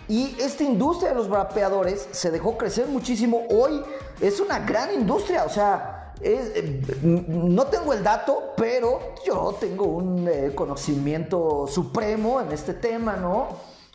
Y 0.07 0.35
esta 0.39 0.63
industria 0.63 1.09
de 1.09 1.15
los 1.15 1.27
vapeadores 1.27 2.07
se 2.11 2.29
dejó 2.29 2.55
crecer 2.55 2.87
muchísimo. 2.87 3.47
Hoy 3.49 3.81
es 4.21 4.39
una 4.39 4.59
gran 4.59 4.93
industria, 4.93 5.43
o 5.43 5.49
sea, 5.49 5.98
eh, 6.21 6.81
no 7.03 7.65
tengo 7.67 7.93
el 7.93 8.03
dato, 8.03 8.53
pero 8.57 9.15
yo 9.25 9.55
tengo 9.59 9.85
un 9.85 10.27
eh, 10.27 10.51
conocimiento 10.53 11.67
supremo 11.67 12.41
en 12.41 12.51
este 12.51 12.73
tema, 12.73 13.15
¿no? 13.15 13.47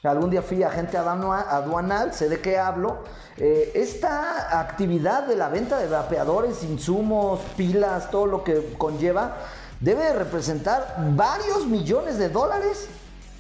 Algún 0.03 0.29
día 0.29 0.43
fui 0.43 0.63
agente 0.63 0.99
aduanal, 0.99 2.13
sé 2.13 2.29
de 2.29 2.41
qué 2.41 2.59
hablo. 2.59 2.99
Eh, 3.39 3.73
esta 3.75 4.61
actividad 4.61 5.27
de 5.27 5.35
la 5.35 5.49
venta 5.49 5.79
de 5.79 5.89
vapeadores, 5.89 6.63
insumos, 6.63 7.41
pilas, 7.57 8.11
todo 8.11 8.27
lo 8.27 8.45
que 8.45 8.75
conlleva, 8.77 9.37
debe 9.81 10.13
representar 10.13 10.97
varios 11.17 11.67
millones 11.67 12.19
de 12.19 12.29
dólares 12.29 12.87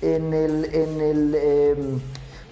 en 0.00 0.32
el, 0.32 0.64
en 0.74 1.00
el 1.02 1.34
em, 1.34 2.00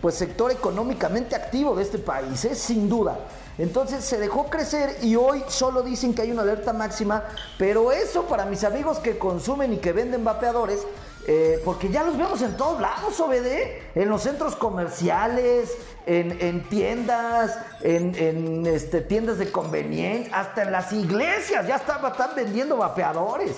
pues, 0.03 0.15
sector 0.15 0.51
económicamente 0.51 1.35
activo 1.35 1.75
de 1.75 1.83
este 1.83 1.99
país, 1.99 2.47
sin 2.55 2.91
duda. 2.91 3.19
Entonces 3.63 4.05
se 4.05 4.19
dejó 4.19 4.47
crecer 4.51 4.97
y 5.03 5.15
hoy 5.15 5.45
solo 5.47 5.83
dicen 5.83 6.15
que 6.15 6.23
hay 6.23 6.33
una 6.33 6.43
alerta 6.43 6.73
máxima, 6.73 7.23
pero 7.59 7.93
eso 7.93 8.25
para 8.25 8.45
mis 8.45 8.65
amigos 8.65 8.99
que 8.99 9.19
consumen 9.19 9.73
y 9.73 9.77
que 9.77 9.93
venden 9.93 10.25
vapeadores 10.25 10.85
eh, 11.29 11.63
porque 11.65 11.89
ya 11.89 12.03
los 12.03 12.19
vemos 12.19 12.43
en 12.43 12.57
todos 12.57 12.81
lados, 12.81 13.21
OBD, 13.21 13.95
en 13.95 14.09
los 14.09 14.23
centros 14.23 14.57
comerciales, 14.57 15.71
en, 16.07 16.37
en 16.41 16.69
tiendas, 16.69 17.57
en, 17.83 18.67
este, 18.67 19.01
tiendas 19.01 19.39
de 19.39 19.53
conveniencia, 19.53 20.37
hasta 20.37 20.63
en 20.63 20.73
las 20.73 20.93
iglesias 20.93 21.65
ya 21.65 21.77
están, 21.77 22.05
están 22.05 22.31
vendiendo 22.35 22.77
vapeadores. 22.79 23.55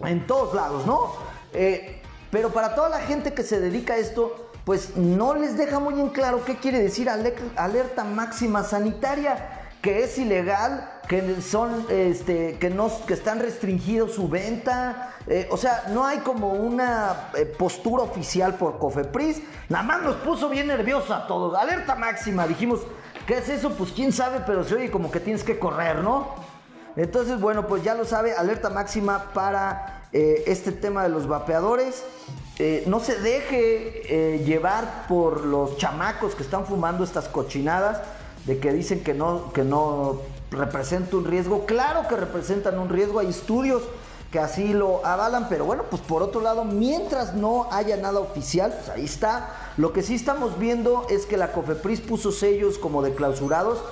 En 0.00 0.26
todos 0.26 0.52
lados, 0.52 0.84
¿no? 0.84 1.14
Eh, 1.54 2.02
pero 2.30 2.50
para 2.50 2.74
toda 2.74 2.90
la 2.90 3.00
gente 3.00 3.32
que 3.32 3.44
se 3.44 3.60
dedica 3.60 3.94
a 3.94 3.96
esto, 3.96 4.51
pues 4.64 4.96
no 4.96 5.34
les 5.34 5.56
deja 5.56 5.78
muy 5.78 6.00
en 6.00 6.08
claro 6.08 6.44
qué 6.44 6.56
quiere 6.56 6.80
decir 6.80 7.08
alerta 7.08 8.04
máxima 8.04 8.62
sanitaria 8.62 9.62
que 9.82 10.04
es 10.04 10.16
ilegal, 10.16 10.88
que 11.08 11.42
son, 11.42 11.86
este, 11.90 12.56
que 12.58 12.70
no, 12.70 12.88
que 13.04 13.14
están 13.14 13.40
restringidos 13.40 14.12
su 14.12 14.28
venta, 14.28 15.12
eh, 15.26 15.48
o 15.50 15.56
sea, 15.56 15.86
no 15.88 16.06
hay 16.06 16.18
como 16.18 16.52
una 16.52 17.30
eh, 17.36 17.44
postura 17.44 18.04
oficial 18.04 18.54
por 18.54 18.78
Cofepris, 18.78 19.42
nada 19.68 19.82
más 19.82 20.02
nos 20.02 20.16
puso 20.16 20.48
bien 20.48 20.68
nerviosos 20.68 21.10
a 21.10 21.26
todos, 21.26 21.58
alerta 21.58 21.96
máxima, 21.96 22.46
dijimos, 22.46 22.80
¿qué 23.26 23.38
es 23.38 23.48
eso? 23.48 23.70
Pues 23.70 23.90
quién 23.90 24.12
sabe, 24.12 24.40
pero 24.46 24.62
se 24.62 24.76
oye 24.76 24.88
como 24.88 25.10
que 25.10 25.18
tienes 25.18 25.42
que 25.42 25.58
correr, 25.58 25.96
¿no? 25.96 26.28
Entonces, 26.94 27.40
bueno, 27.40 27.66
pues 27.66 27.82
ya 27.82 27.96
lo 27.96 28.04
sabe, 28.04 28.34
alerta 28.34 28.70
máxima 28.70 29.32
para 29.34 30.06
eh, 30.12 30.44
este 30.46 30.70
tema 30.70 31.02
de 31.02 31.08
los 31.08 31.26
vapeadores. 31.26 32.04
No 32.86 33.00
se 33.00 33.18
deje 33.18 34.42
llevar 34.44 35.06
por 35.08 35.44
los 35.44 35.76
chamacos 35.78 36.34
que 36.34 36.42
están 36.42 36.66
fumando 36.66 37.04
estas 37.04 37.28
cochinadas 37.28 38.00
de 38.46 38.58
que 38.58 38.72
dicen 38.72 39.02
que 39.02 39.14
no, 39.14 39.52
que 39.52 39.64
no 39.64 40.20
representa 40.50 41.16
un 41.16 41.24
riesgo. 41.24 41.64
Claro 41.66 42.06
que 42.08 42.16
representan 42.16 42.78
un 42.78 42.88
riesgo, 42.88 43.18
hay 43.18 43.28
estudios 43.28 43.82
que 44.30 44.38
así 44.38 44.72
lo 44.72 45.04
avalan, 45.04 45.48
pero 45.48 45.66
bueno, 45.66 45.84
pues 45.90 46.00
por 46.00 46.22
otro 46.22 46.40
lado, 46.40 46.64
mientras 46.64 47.34
no 47.34 47.68
haya 47.70 47.98
nada 47.98 48.18
oficial, 48.18 48.72
pues 48.72 48.88
ahí 48.88 49.04
está. 49.04 49.50
Lo 49.76 49.92
que 49.92 50.02
sí 50.02 50.14
estamos 50.14 50.58
viendo 50.58 51.06
es 51.10 51.26
que 51.26 51.36
la 51.36 51.52
COFEPRIS 51.52 52.00
puso 52.00 52.32
sellos 52.32 52.78
como 52.78 53.02
de 53.02 53.14
clausurados. 53.14 53.82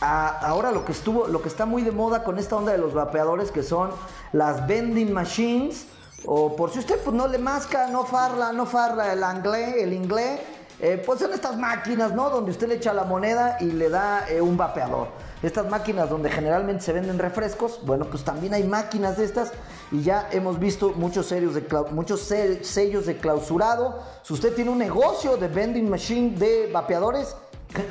ahora 0.00 0.72
lo 0.72 0.84
que 0.84 0.92
estuvo, 0.92 1.28
lo 1.28 1.40
que 1.40 1.48
está 1.48 1.66
muy 1.66 1.82
de 1.82 1.92
moda 1.92 2.24
con 2.24 2.38
esta 2.38 2.56
onda 2.56 2.72
de 2.72 2.78
los 2.78 2.94
vapeadores, 2.94 3.50
que 3.50 3.62
son 3.62 3.90
las 4.32 4.66
vending 4.66 5.12
machines, 5.12 5.86
o 6.26 6.54
por 6.54 6.70
si 6.70 6.80
usted 6.80 6.98
pues 7.00 7.14
no 7.14 7.28
le 7.28 7.38
masca, 7.38 7.86
no 7.88 8.04
farla, 8.04 8.52
no 8.52 8.66
farla 8.66 9.12
el 9.12 9.22
inglés, 9.36 9.74
el 9.78 9.92
inglés, 9.92 10.40
eh, 10.78 11.02
pues 11.04 11.20
son 11.20 11.32
estas 11.32 11.56
máquinas, 11.56 12.12
¿no? 12.12 12.28
Donde 12.28 12.50
usted 12.50 12.68
le 12.68 12.74
echa 12.74 12.92
la 12.92 13.04
moneda 13.04 13.56
y 13.60 13.66
le 13.66 13.88
da 13.88 14.28
eh, 14.28 14.40
un 14.40 14.56
vapeador. 14.56 15.08
Estas 15.42 15.68
máquinas 15.70 16.10
donde 16.10 16.30
generalmente 16.30 16.82
se 16.82 16.92
venden 16.92 17.18
refrescos, 17.18 17.80
bueno, 17.84 18.06
pues 18.06 18.24
también 18.24 18.52
hay 18.52 18.64
máquinas 18.64 19.16
de 19.16 19.24
estas 19.24 19.52
y 19.92 20.02
ya 20.02 20.28
hemos 20.32 20.58
visto 20.58 20.92
muchos, 20.96 21.30
de 21.30 21.64
muchos 21.92 22.20
sellos 22.20 23.06
de 23.06 23.16
clausurado. 23.18 24.00
Si 24.22 24.34
usted 24.34 24.54
tiene 24.54 24.70
un 24.70 24.78
negocio 24.78 25.36
de 25.36 25.48
vending 25.48 25.88
machine 25.88 26.36
de 26.36 26.70
vapeadores, 26.72 27.36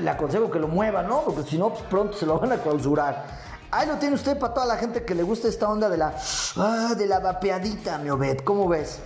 le 0.02 0.10
aconsejo 0.10 0.52
que 0.52 0.60
lo 0.60 0.68
mueva, 0.68 1.04
¿no? 1.04 1.22
Porque 1.22 1.44
si 1.44 1.58
no, 1.58 1.70
pues 1.70 1.84
pronto 1.84 2.18
se 2.18 2.26
lo 2.26 2.40
van 2.40 2.52
a 2.52 2.58
clausurar. 2.58 3.45
Ahí 3.76 3.88
lo 3.88 3.96
tiene 3.98 4.16
usted 4.16 4.40
para 4.40 4.54
toda 4.54 4.66
la 4.66 4.78
gente 4.78 5.04
que 5.04 5.14
le 5.14 5.22
gusta 5.22 5.50
esta 5.50 5.68
onda 5.68 5.90
de 5.90 5.98
la, 5.98 6.16
ah, 6.56 6.94
de 6.98 7.06
la 7.08 7.20
vapeadita, 7.20 7.98
mi 7.98 8.10
Obed. 8.10 8.40
¿Cómo 8.40 8.70
ves? 8.70 9.00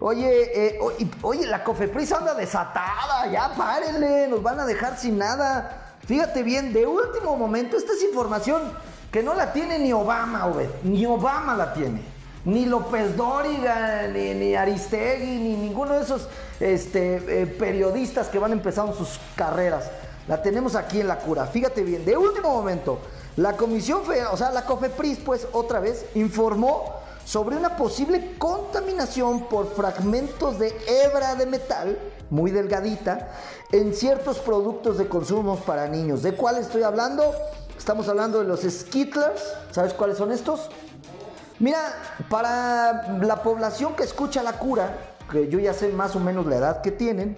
Oye, 0.00 0.52
eh, 0.54 0.78
oye, 1.20 1.46
la 1.46 1.62
Cofepris 1.62 2.12
anda 2.12 2.32
desatada, 2.32 3.30
ya 3.30 3.52
párenle, 3.54 4.26
nos 4.28 4.42
van 4.42 4.58
a 4.58 4.64
dejar 4.64 4.96
sin 4.98 5.18
nada. 5.18 5.98
Fíjate 6.06 6.42
bien, 6.42 6.72
de 6.72 6.86
último 6.86 7.36
momento, 7.36 7.76
esta 7.76 7.92
es 7.92 8.04
información 8.04 8.62
que 9.12 9.22
no 9.22 9.34
la 9.34 9.52
tiene 9.52 9.78
ni 9.78 9.92
Obama, 9.92 10.46
Obed, 10.46 10.70
ni 10.82 11.04
Obama 11.04 11.54
la 11.54 11.74
tiene. 11.74 12.00
Ni 12.46 12.64
López 12.64 13.14
Dóriga, 13.18 14.08
ni, 14.08 14.54
Aristegui, 14.54 15.38
ni 15.38 15.56
ninguno 15.56 15.92
de 15.92 16.02
esos 16.02 16.26
este, 16.58 17.42
eh, 17.42 17.46
periodistas 17.46 18.28
que 18.28 18.38
van 18.38 18.52
empezando 18.52 18.94
sus 18.94 19.20
carreras. 19.34 19.90
La 20.26 20.40
tenemos 20.40 20.74
aquí 20.74 21.02
en 21.02 21.08
la 21.08 21.18
cura. 21.18 21.44
Fíjate 21.46 21.82
bien, 21.82 22.04
de 22.04 22.16
último 22.16 22.50
momento, 22.50 23.00
la 23.36 23.56
Comisión 23.56 24.04
Federal, 24.04 24.30
o 24.32 24.36
sea, 24.36 24.50
la 24.50 24.64
COFEPRIS, 24.64 25.18
pues 25.18 25.46
otra 25.52 25.78
vez, 25.78 26.06
informó 26.14 26.94
sobre 27.26 27.56
una 27.56 27.76
posible 27.76 28.36
contaminación 28.38 29.48
por 29.48 29.74
fragmentos 29.74 30.58
de 30.58 30.74
hebra 30.86 31.34
de 31.34 31.44
metal, 31.44 31.98
muy 32.30 32.50
delgadita, 32.50 33.32
en 33.72 33.92
ciertos 33.94 34.38
productos 34.38 34.96
de 34.96 35.08
consumo 35.08 35.56
para 35.56 35.88
niños. 35.88 36.22
¿De 36.22 36.34
cuál 36.34 36.56
estoy 36.56 36.82
hablando? 36.82 37.34
Estamos 37.76 38.08
hablando 38.08 38.38
de 38.38 38.44
los 38.44 38.62
Skittlers. 38.62 39.42
¿Sabes 39.70 39.92
cuáles 39.92 40.16
son 40.16 40.32
estos? 40.32 40.70
Mira, 41.58 41.78
para 42.30 43.18
la 43.20 43.42
población 43.42 43.96
que 43.96 44.04
escucha 44.04 44.42
la 44.42 44.58
cura, 44.58 44.96
que 45.30 45.48
yo 45.48 45.58
ya 45.58 45.74
sé 45.74 45.88
más 45.88 46.14
o 46.16 46.20
menos 46.20 46.46
la 46.46 46.56
edad 46.56 46.80
que 46.80 46.92
tienen, 46.92 47.36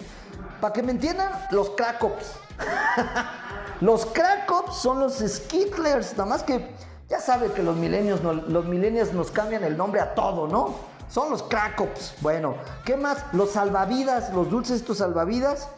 para 0.61 0.71
que 0.71 0.83
me 0.83 0.91
entiendan, 0.91 1.31
los 1.51 1.71
Krakops. 1.71 2.33
los 3.81 4.05
Krakops 4.05 4.77
son 4.77 4.99
los 4.99 5.19
Skittlers, 5.19 6.11
nada 6.13 6.25
más 6.25 6.43
que 6.43 6.75
ya 7.09 7.19
sabe 7.19 7.51
que 7.51 7.63
los 7.63 7.75
milenios, 7.75 8.21
los 8.23 8.65
milenios 8.65 9.13
nos 9.13 9.31
cambian 9.31 9.63
el 9.63 9.75
nombre 9.75 9.99
a 9.99 10.13
todo, 10.13 10.47
¿no? 10.47 10.75
Son 11.09 11.31
los 11.31 11.41
Krakops. 11.41 12.13
Bueno, 12.21 12.55
¿qué 12.85 12.95
más? 12.95 13.17
Los 13.33 13.51
salvavidas, 13.51 14.31
los 14.31 14.49
dulces 14.49 14.81
estos 14.81 14.99
salvavidas 14.99 15.69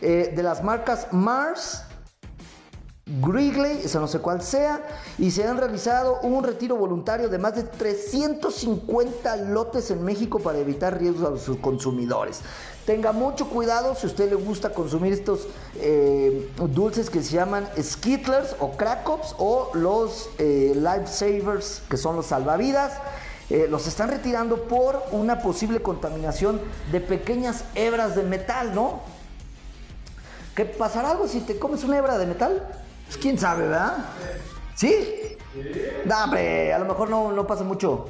eh, 0.00 0.32
de 0.34 0.42
las 0.42 0.64
marcas 0.64 1.06
Mars, 1.12 1.84
Grigley, 3.04 3.80
eso 3.84 3.98
no 3.98 4.06
sé 4.06 4.20
cuál 4.20 4.42
sea, 4.42 4.80
y 5.18 5.32
se 5.32 5.44
han 5.44 5.56
realizado 5.56 6.20
un 6.20 6.44
retiro 6.44 6.76
voluntario 6.76 7.28
de 7.28 7.36
más 7.36 7.56
de 7.56 7.64
350 7.64 9.36
lotes 9.36 9.90
en 9.90 10.04
México 10.04 10.38
para 10.38 10.58
evitar 10.58 11.00
riesgos 11.00 11.40
a 11.40 11.44
sus 11.44 11.56
consumidores. 11.56 12.42
Tenga 12.86 13.10
mucho 13.10 13.48
cuidado 13.48 13.96
si 13.96 14.06
a 14.06 14.10
usted 14.10 14.30
le 14.30 14.36
gusta 14.36 14.72
consumir 14.72 15.12
estos 15.12 15.48
eh, 15.76 16.48
dulces 16.70 17.10
que 17.10 17.24
se 17.24 17.32
llaman 17.32 17.68
Skittlers 17.80 18.54
o 18.60 18.76
Krakops 18.76 19.34
o 19.38 19.70
los 19.74 20.30
eh, 20.38 20.72
Lifesavers, 20.76 21.82
que 21.88 21.96
son 21.96 22.14
los 22.14 22.26
salvavidas. 22.26 23.00
Eh, 23.50 23.66
los 23.68 23.88
están 23.88 24.10
retirando 24.10 24.62
por 24.68 25.02
una 25.10 25.42
posible 25.42 25.82
contaminación 25.82 26.60
de 26.92 27.00
pequeñas 27.00 27.64
hebras 27.74 28.14
de 28.14 28.22
metal, 28.22 28.74
¿no? 28.74 29.00
¿Qué 30.54 30.64
pasará 30.64 31.10
algo 31.10 31.26
si 31.26 31.40
te 31.40 31.58
comes 31.58 31.82
una 31.82 31.98
hebra 31.98 32.18
de 32.18 32.26
metal? 32.26 32.81
Pues 33.12 33.20
quién 33.20 33.38
sabe, 33.38 33.68
¿verdad? 33.68 34.06
¿Sí? 34.74 35.36
No, 36.06 36.24
hombre, 36.24 36.72
a 36.72 36.78
lo 36.78 36.86
mejor 36.86 37.10
no, 37.10 37.30
no 37.30 37.46
pasa 37.46 37.62
mucho. 37.62 38.06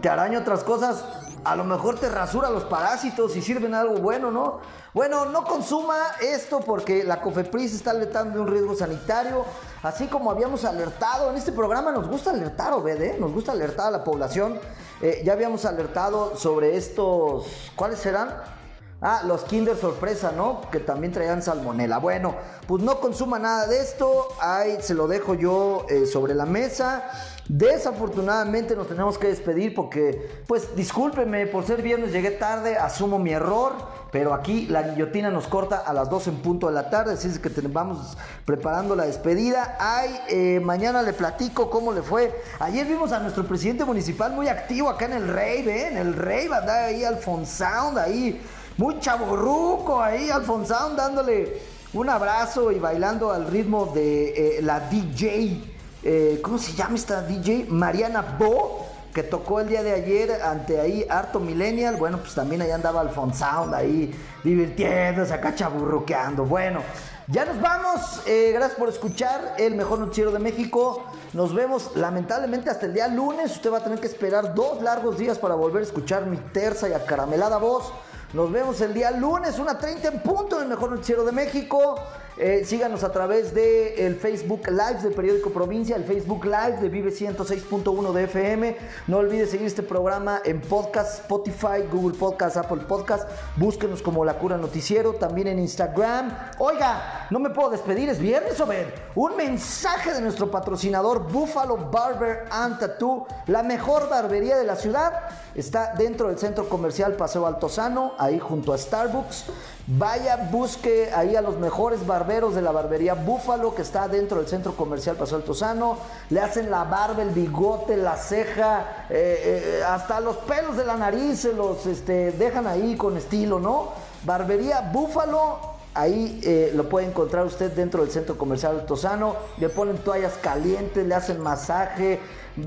Te 0.00 0.08
araña 0.08 0.38
otras 0.38 0.62
cosas 0.62 1.02
a 1.46 1.54
lo 1.54 1.62
mejor 1.62 1.96
te 1.98 2.08
rasura 2.08 2.50
los 2.50 2.64
parásitos 2.64 3.36
y 3.36 3.42
sirven 3.42 3.72
algo 3.72 3.98
bueno, 3.98 4.32
¿no? 4.32 4.58
Bueno, 4.92 5.26
no 5.26 5.44
consuma 5.44 5.96
esto 6.20 6.58
porque 6.58 7.04
la 7.04 7.20
COFEPRIS 7.20 7.72
está 7.72 7.92
alertando 7.92 8.34
de 8.34 8.40
un 8.40 8.48
riesgo 8.48 8.74
sanitario, 8.74 9.44
así 9.84 10.08
como 10.08 10.32
habíamos 10.32 10.64
alertado, 10.64 11.30
en 11.30 11.36
este 11.36 11.52
programa 11.52 11.92
nos 11.92 12.08
gusta 12.08 12.30
alertar, 12.30 12.72
Obed, 12.72 13.00
¿eh? 13.00 13.16
nos 13.20 13.32
gusta 13.32 13.52
alertar 13.52 13.86
a 13.86 13.90
la 13.92 14.04
población, 14.04 14.58
eh, 15.00 15.22
ya 15.24 15.34
habíamos 15.34 15.64
alertado 15.64 16.36
sobre 16.36 16.76
estos, 16.76 17.70
¿cuáles 17.76 18.00
serán? 18.00 18.55
Ah, 19.02 19.22
los 19.26 19.42
Kinder 19.42 19.76
sorpresa, 19.76 20.32
¿no? 20.32 20.62
Que 20.70 20.80
también 20.80 21.12
traían 21.12 21.42
salmonela. 21.42 21.98
Bueno, 21.98 22.34
pues 22.66 22.82
no 22.82 22.98
consuma 22.98 23.38
nada 23.38 23.66
de 23.66 23.80
esto. 23.80 24.28
Ahí 24.40 24.78
se 24.80 24.94
lo 24.94 25.06
dejo 25.06 25.34
yo 25.34 25.84
eh, 25.90 26.06
sobre 26.06 26.34
la 26.34 26.46
mesa. 26.46 27.04
Desafortunadamente 27.48 28.74
nos 28.74 28.88
tenemos 28.88 29.18
que 29.18 29.28
despedir 29.28 29.74
porque, 29.74 30.42
pues 30.48 30.74
discúlpeme, 30.74 31.46
por 31.46 31.64
ser 31.64 31.82
viernes 31.82 32.10
llegué 32.10 32.32
tarde, 32.32 32.76
asumo 32.76 33.20
mi 33.20 33.30
error, 33.30 33.74
pero 34.10 34.34
aquí 34.34 34.66
la 34.66 34.82
guillotina 34.82 35.30
nos 35.30 35.46
corta 35.46 35.76
a 35.76 35.92
las 35.92 36.10
12 36.10 36.30
en 36.30 36.36
punto 36.38 36.66
de 36.66 36.72
la 36.72 36.90
tarde, 36.90 37.12
así 37.12 37.28
es 37.28 37.38
que 37.38 37.50
vamos 37.68 38.16
preparando 38.44 38.96
la 38.96 39.04
despedida. 39.04 39.76
Ay, 39.78 40.18
eh, 40.28 40.60
mañana 40.60 41.02
le 41.02 41.12
platico 41.12 41.70
cómo 41.70 41.92
le 41.92 42.02
fue. 42.02 42.34
Ayer 42.58 42.84
vimos 42.84 43.12
a 43.12 43.20
nuestro 43.20 43.46
presidente 43.46 43.84
municipal 43.84 44.32
muy 44.32 44.48
activo 44.48 44.88
acá 44.88 45.04
en 45.04 45.12
el 45.12 45.28
Rey, 45.28 45.62
¿ven? 45.62 45.96
En 45.96 45.98
el 45.98 46.14
Rey, 46.14 46.46
andaba 46.46 46.86
ahí 46.86 47.04
Alfonsound, 47.04 47.98
ahí 47.98 48.42
muy 48.76 48.98
chaborruco, 49.00 50.02
ahí 50.02 50.28
Alfonsound 50.30 50.96
dándole 50.96 51.60
un 51.94 52.10
abrazo 52.10 52.70
y 52.72 52.78
bailando 52.78 53.32
al 53.32 53.46
ritmo 53.46 53.86
de 53.86 54.58
eh, 54.58 54.62
la 54.62 54.80
DJ. 54.80 55.62
Eh, 56.02 56.40
¿cómo 56.42 56.58
se 56.58 56.72
llama 56.72 56.94
esta 56.94 57.22
DJ? 57.22 57.66
Mariana 57.70 58.36
Bo, 58.38 58.86
que 59.14 59.22
tocó 59.22 59.60
el 59.60 59.68
día 59.68 59.82
de 59.82 59.92
ayer 59.92 60.42
ante 60.42 60.78
ahí 60.78 61.06
Harto 61.08 61.40
Millennial. 61.40 61.96
Bueno, 61.96 62.18
pues 62.18 62.34
también 62.34 62.60
ahí 62.60 62.70
andaba 62.70 63.00
Alfonsound 63.00 63.74
ahí 63.74 64.14
divirtiéndose, 64.44 65.32
acá 65.32 65.54
chaburruqueando. 65.54 66.44
Bueno, 66.44 66.82
ya 67.28 67.46
nos 67.46 67.58
vamos. 67.60 68.22
Eh, 68.26 68.50
gracias 68.52 68.78
por 68.78 68.90
escuchar 68.90 69.54
el 69.58 69.74
mejor 69.74 70.00
noticiero 70.00 70.32
de 70.32 70.38
México. 70.38 71.02
Nos 71.32 71.54
vemos 71.54 71.92
lamentablemente 71.96 72.68
hasta 72.68 72.84
el 72.84 72.92
día 72.92 73.08
lunes. 73.08 73.52
Usted 73.52 73.72
va 73.72 73.78
a 73.78 73.82
tener 73.82 74.00
que 74.00 74.06
esperar 74.06 74.54
dos 74.54 74.82
largos 74.82 75.16
días 75.16 75.38
para 75.38 75.54
volver 75.54 75.80
a 75.80 75.86
escuchar 75.86 76.26
mi 76.26 76.36
terza 76.36 76.88
y 76.90 76.92
acaramelada 76.92 77.56
voz. 77.56 77.90
Nos 78.32 78.50
vemos 78.50 78.80
el 78.80 78.92
día 78.92 79.12
lunes, 79.12 79.56
1.30 79.56 80.12
en 80.12 80.20
punto, 80.20 80.56
en 80.56 80.64
el 80.64 80.68
mejor 80.68 80.90
noticiero 80.90 81.24
de 81.24 81.30
México. 81.30 81.96
Eh, 82.38 82.64
síganos 82.66 83.02
a 83.02 83.10
través 83.10 83.54
del 83.54 83.98
el 83.98 84.16
Facebook 84.16 84.68
Live 84.68 85.00
del 85.02 85.14
periódico 85.14 85.48
Provincia, 85.50 85.96
el 85.96 86.04
Facebook 86.04 86.44
Live 86.44 86.80
de 86.82 86.90
Vive 86.90 87.10
106.1 87.10 88.12
de 88.12 88.24
FM. 88.24 88.76
No 89.06 89.18
olvides 89.18 89.50
seguir 89.50 89.66
este 89.66 89.82
programa 89.82 90.42
en 90.44 90.60
podcast, 90.60 91.20
Spotify, 91.20 91.84
Google 91.90 92.18
Podcast, 92.18 92.58
Apple 92.58 92.82
Podcast. 92.86 93.26
Búsquenos 93.56 94.02
como 94.02 94.22
La 94.22 94.38
Cura 94.38 94.58
Noticiero, 94.58 95.14
también 95.14 95.46
en 95.46 95.58
Instagram. 95.60 96.36
Oiga, 96.58 97.26
no 97.30 97.38
me 97.38 97.48
puedo 97.48 97.70
despedir, 97.70 98.10
es 98.10 98.18
viernes 98.18 98.60
o 98.60 98.66
ver. 98.66 98.92
Un 99.14 99.34
mensaje 99.34 100.12
de 100.12 100.20
nuestro 100.20 100.50
patrocinador 100.50 101.32
Buffalo 101.32 101.78
Barber 101.90 102.44
and 102.50 102.78
Tattoo, 102.78 103.26
la 103.46 103.62
mejor 103.62 104.10
barbería 104.10 104.58
de 104.58 104.64
la 104.64 104.76
ciudad. 104.76 105.22
Está 105.54 105.94
dentro 105.96 106.28
del 106.28 106.38
centro 106.38 106.68
comercial 106.68 107.14
Paseo 107.14 107.46
Altozano, 107.46 108.12
ahí 108.18 108.38
junto 108.38 108.72
a 108.72 108.78
Starbucks. 108.78 109.44
Vaya, 109.86 110.48
busque 110.50 111.10
ahí 111.14 111.36
a 111.36 111.40
los 111.40 111.58
mejores 111.58 112.04
barberos 112.06 112.54
de 112.54 112.62
la 112.62 112.72
barbería 112.72 113.14
Búfalo, 113.14 113.74
que 113.74 113.82
está 113.82 114.08
dentro 114.08 114.38
del 114.38 114.48
centro 114.48 114.74
comercial 114.74 115.16
Paseo 115.16 115.38
Altozano. 115.38 115.98
Le 116.30 116.40
hacen 116.40 116.70
la 116.70 116.84
barba, 116.84 117.22
el 117.22 117.30
bigote, 117.30 117.96
la 117.96 118.16
ceja, 118.16 119.06
eh, 119.10 119.78
eh, 119.78 119.84
hasta 119.86 120.18
los 120.20 120.36
pelos 120.38 120.76
de 120.76 120.84
la 120.84 120.96
nariz 120.96 121.40
se 121.40 121.52
los 121.52 121.86
este, 121.86 122.32
dejan 122.32 122.66
ahí 122.66 122.96
con 122.96 123.16
estilo, 123.16 123.60
¿no? 123.60 123.90
Barbería 124.24 124.90
Búfalo, 124.92 125.75
Ahí 125.96 126.40
eh, 126.44 126.72
lo 126.74 126.88
puede 126.88 127.06
encontrar 127.06 127.46
usted 127.46 127.72
dentro 127.72 128.02
del 128.02 128.10
centro 128.10 128.36
comercial 128.36 128.80
Altozano. 128.80 129.34
Le 129.58 129.70
ponen 129.70 129.96
toallas 129.98 130.34
calientes, 130.42 131.06
le 131.06 131.14
hacen 131.14 131.40
masaje, 131.40 132.20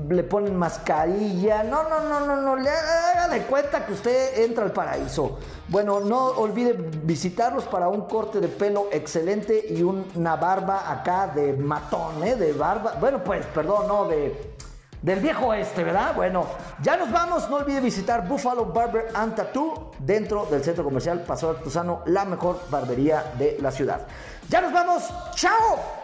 le 0.08 0.22
ponen 0.24 0.56
mascarilla. 0.56 1.62
No, 1.62 1.88
no, 1.88 2.00
no, 2.00 2.26
no, 2.26 2.40
no. 2.40 2.56
Le 2.56 2.68
haga 2.68 3.28
de 3.28 3.42
cuenta 3.44 3.86
que 3.86 3.92
usted 3.92 4.42
entra 4.42 4.64
al 4.64 4.72
paraíso. 4.72 5.38
Bueno, 5.68 6.00
no 6.00 6.26
olvide 6.30 6.72
visitarlos 7.04 7.64
para 7.64 7.88
un 7.88 8.02
corte 8.02 8.40
de 8.40 8.48
pelo 8.48 8.88
excelente 8.90 9.64
y 9.68 9.82
una 9.82 10.34
barba 10.34 10.90
acá 10.90 11.28
de 11.28 11.52
matón, 11.52 12.24
¿eh? 12.24 12.34
De 12.34 12.52
barba. 12.52 12.96
Bueno, 12.98 13.22
pues, 13.22 13.46
perdón, 13.46 13.86
no, 13.86 14.08
de 14.08 14.54
del 15.02 15.20
viejo 15.20 15.54
este, 15.54 15.84
¿verdad? 15.84 16.14
Bueno, 16.14 16.46
ya 16.82 16.96
nos 16.96 17.10
vamos. 17.10 17.48
No 17.48 17.56
olvide 17.56 17.80
visitar 17.80 18.26
Buffalo 18.26 18.66
Barber 18.66 19.08
and 19.14 19.34
Tattoo 19.34 19.92
dentro 19.98 20.46
del 20.46 20.62
centro 20.62 20.84
comercial 20.84 21.20
Paseo 21.20 21.50
Artesano, 21.50 22.02
la 22.06 22.24
mejor 22.24 22.60
barbería 22.70 23.32
de 23.38 23.58
la 23.60 23.70
ciudad. 23.70 24.06
Ya 24.48 24.60
nos 24.60 24.72
vamos. 24.72 25.04
¡Chao! 25.34 25.99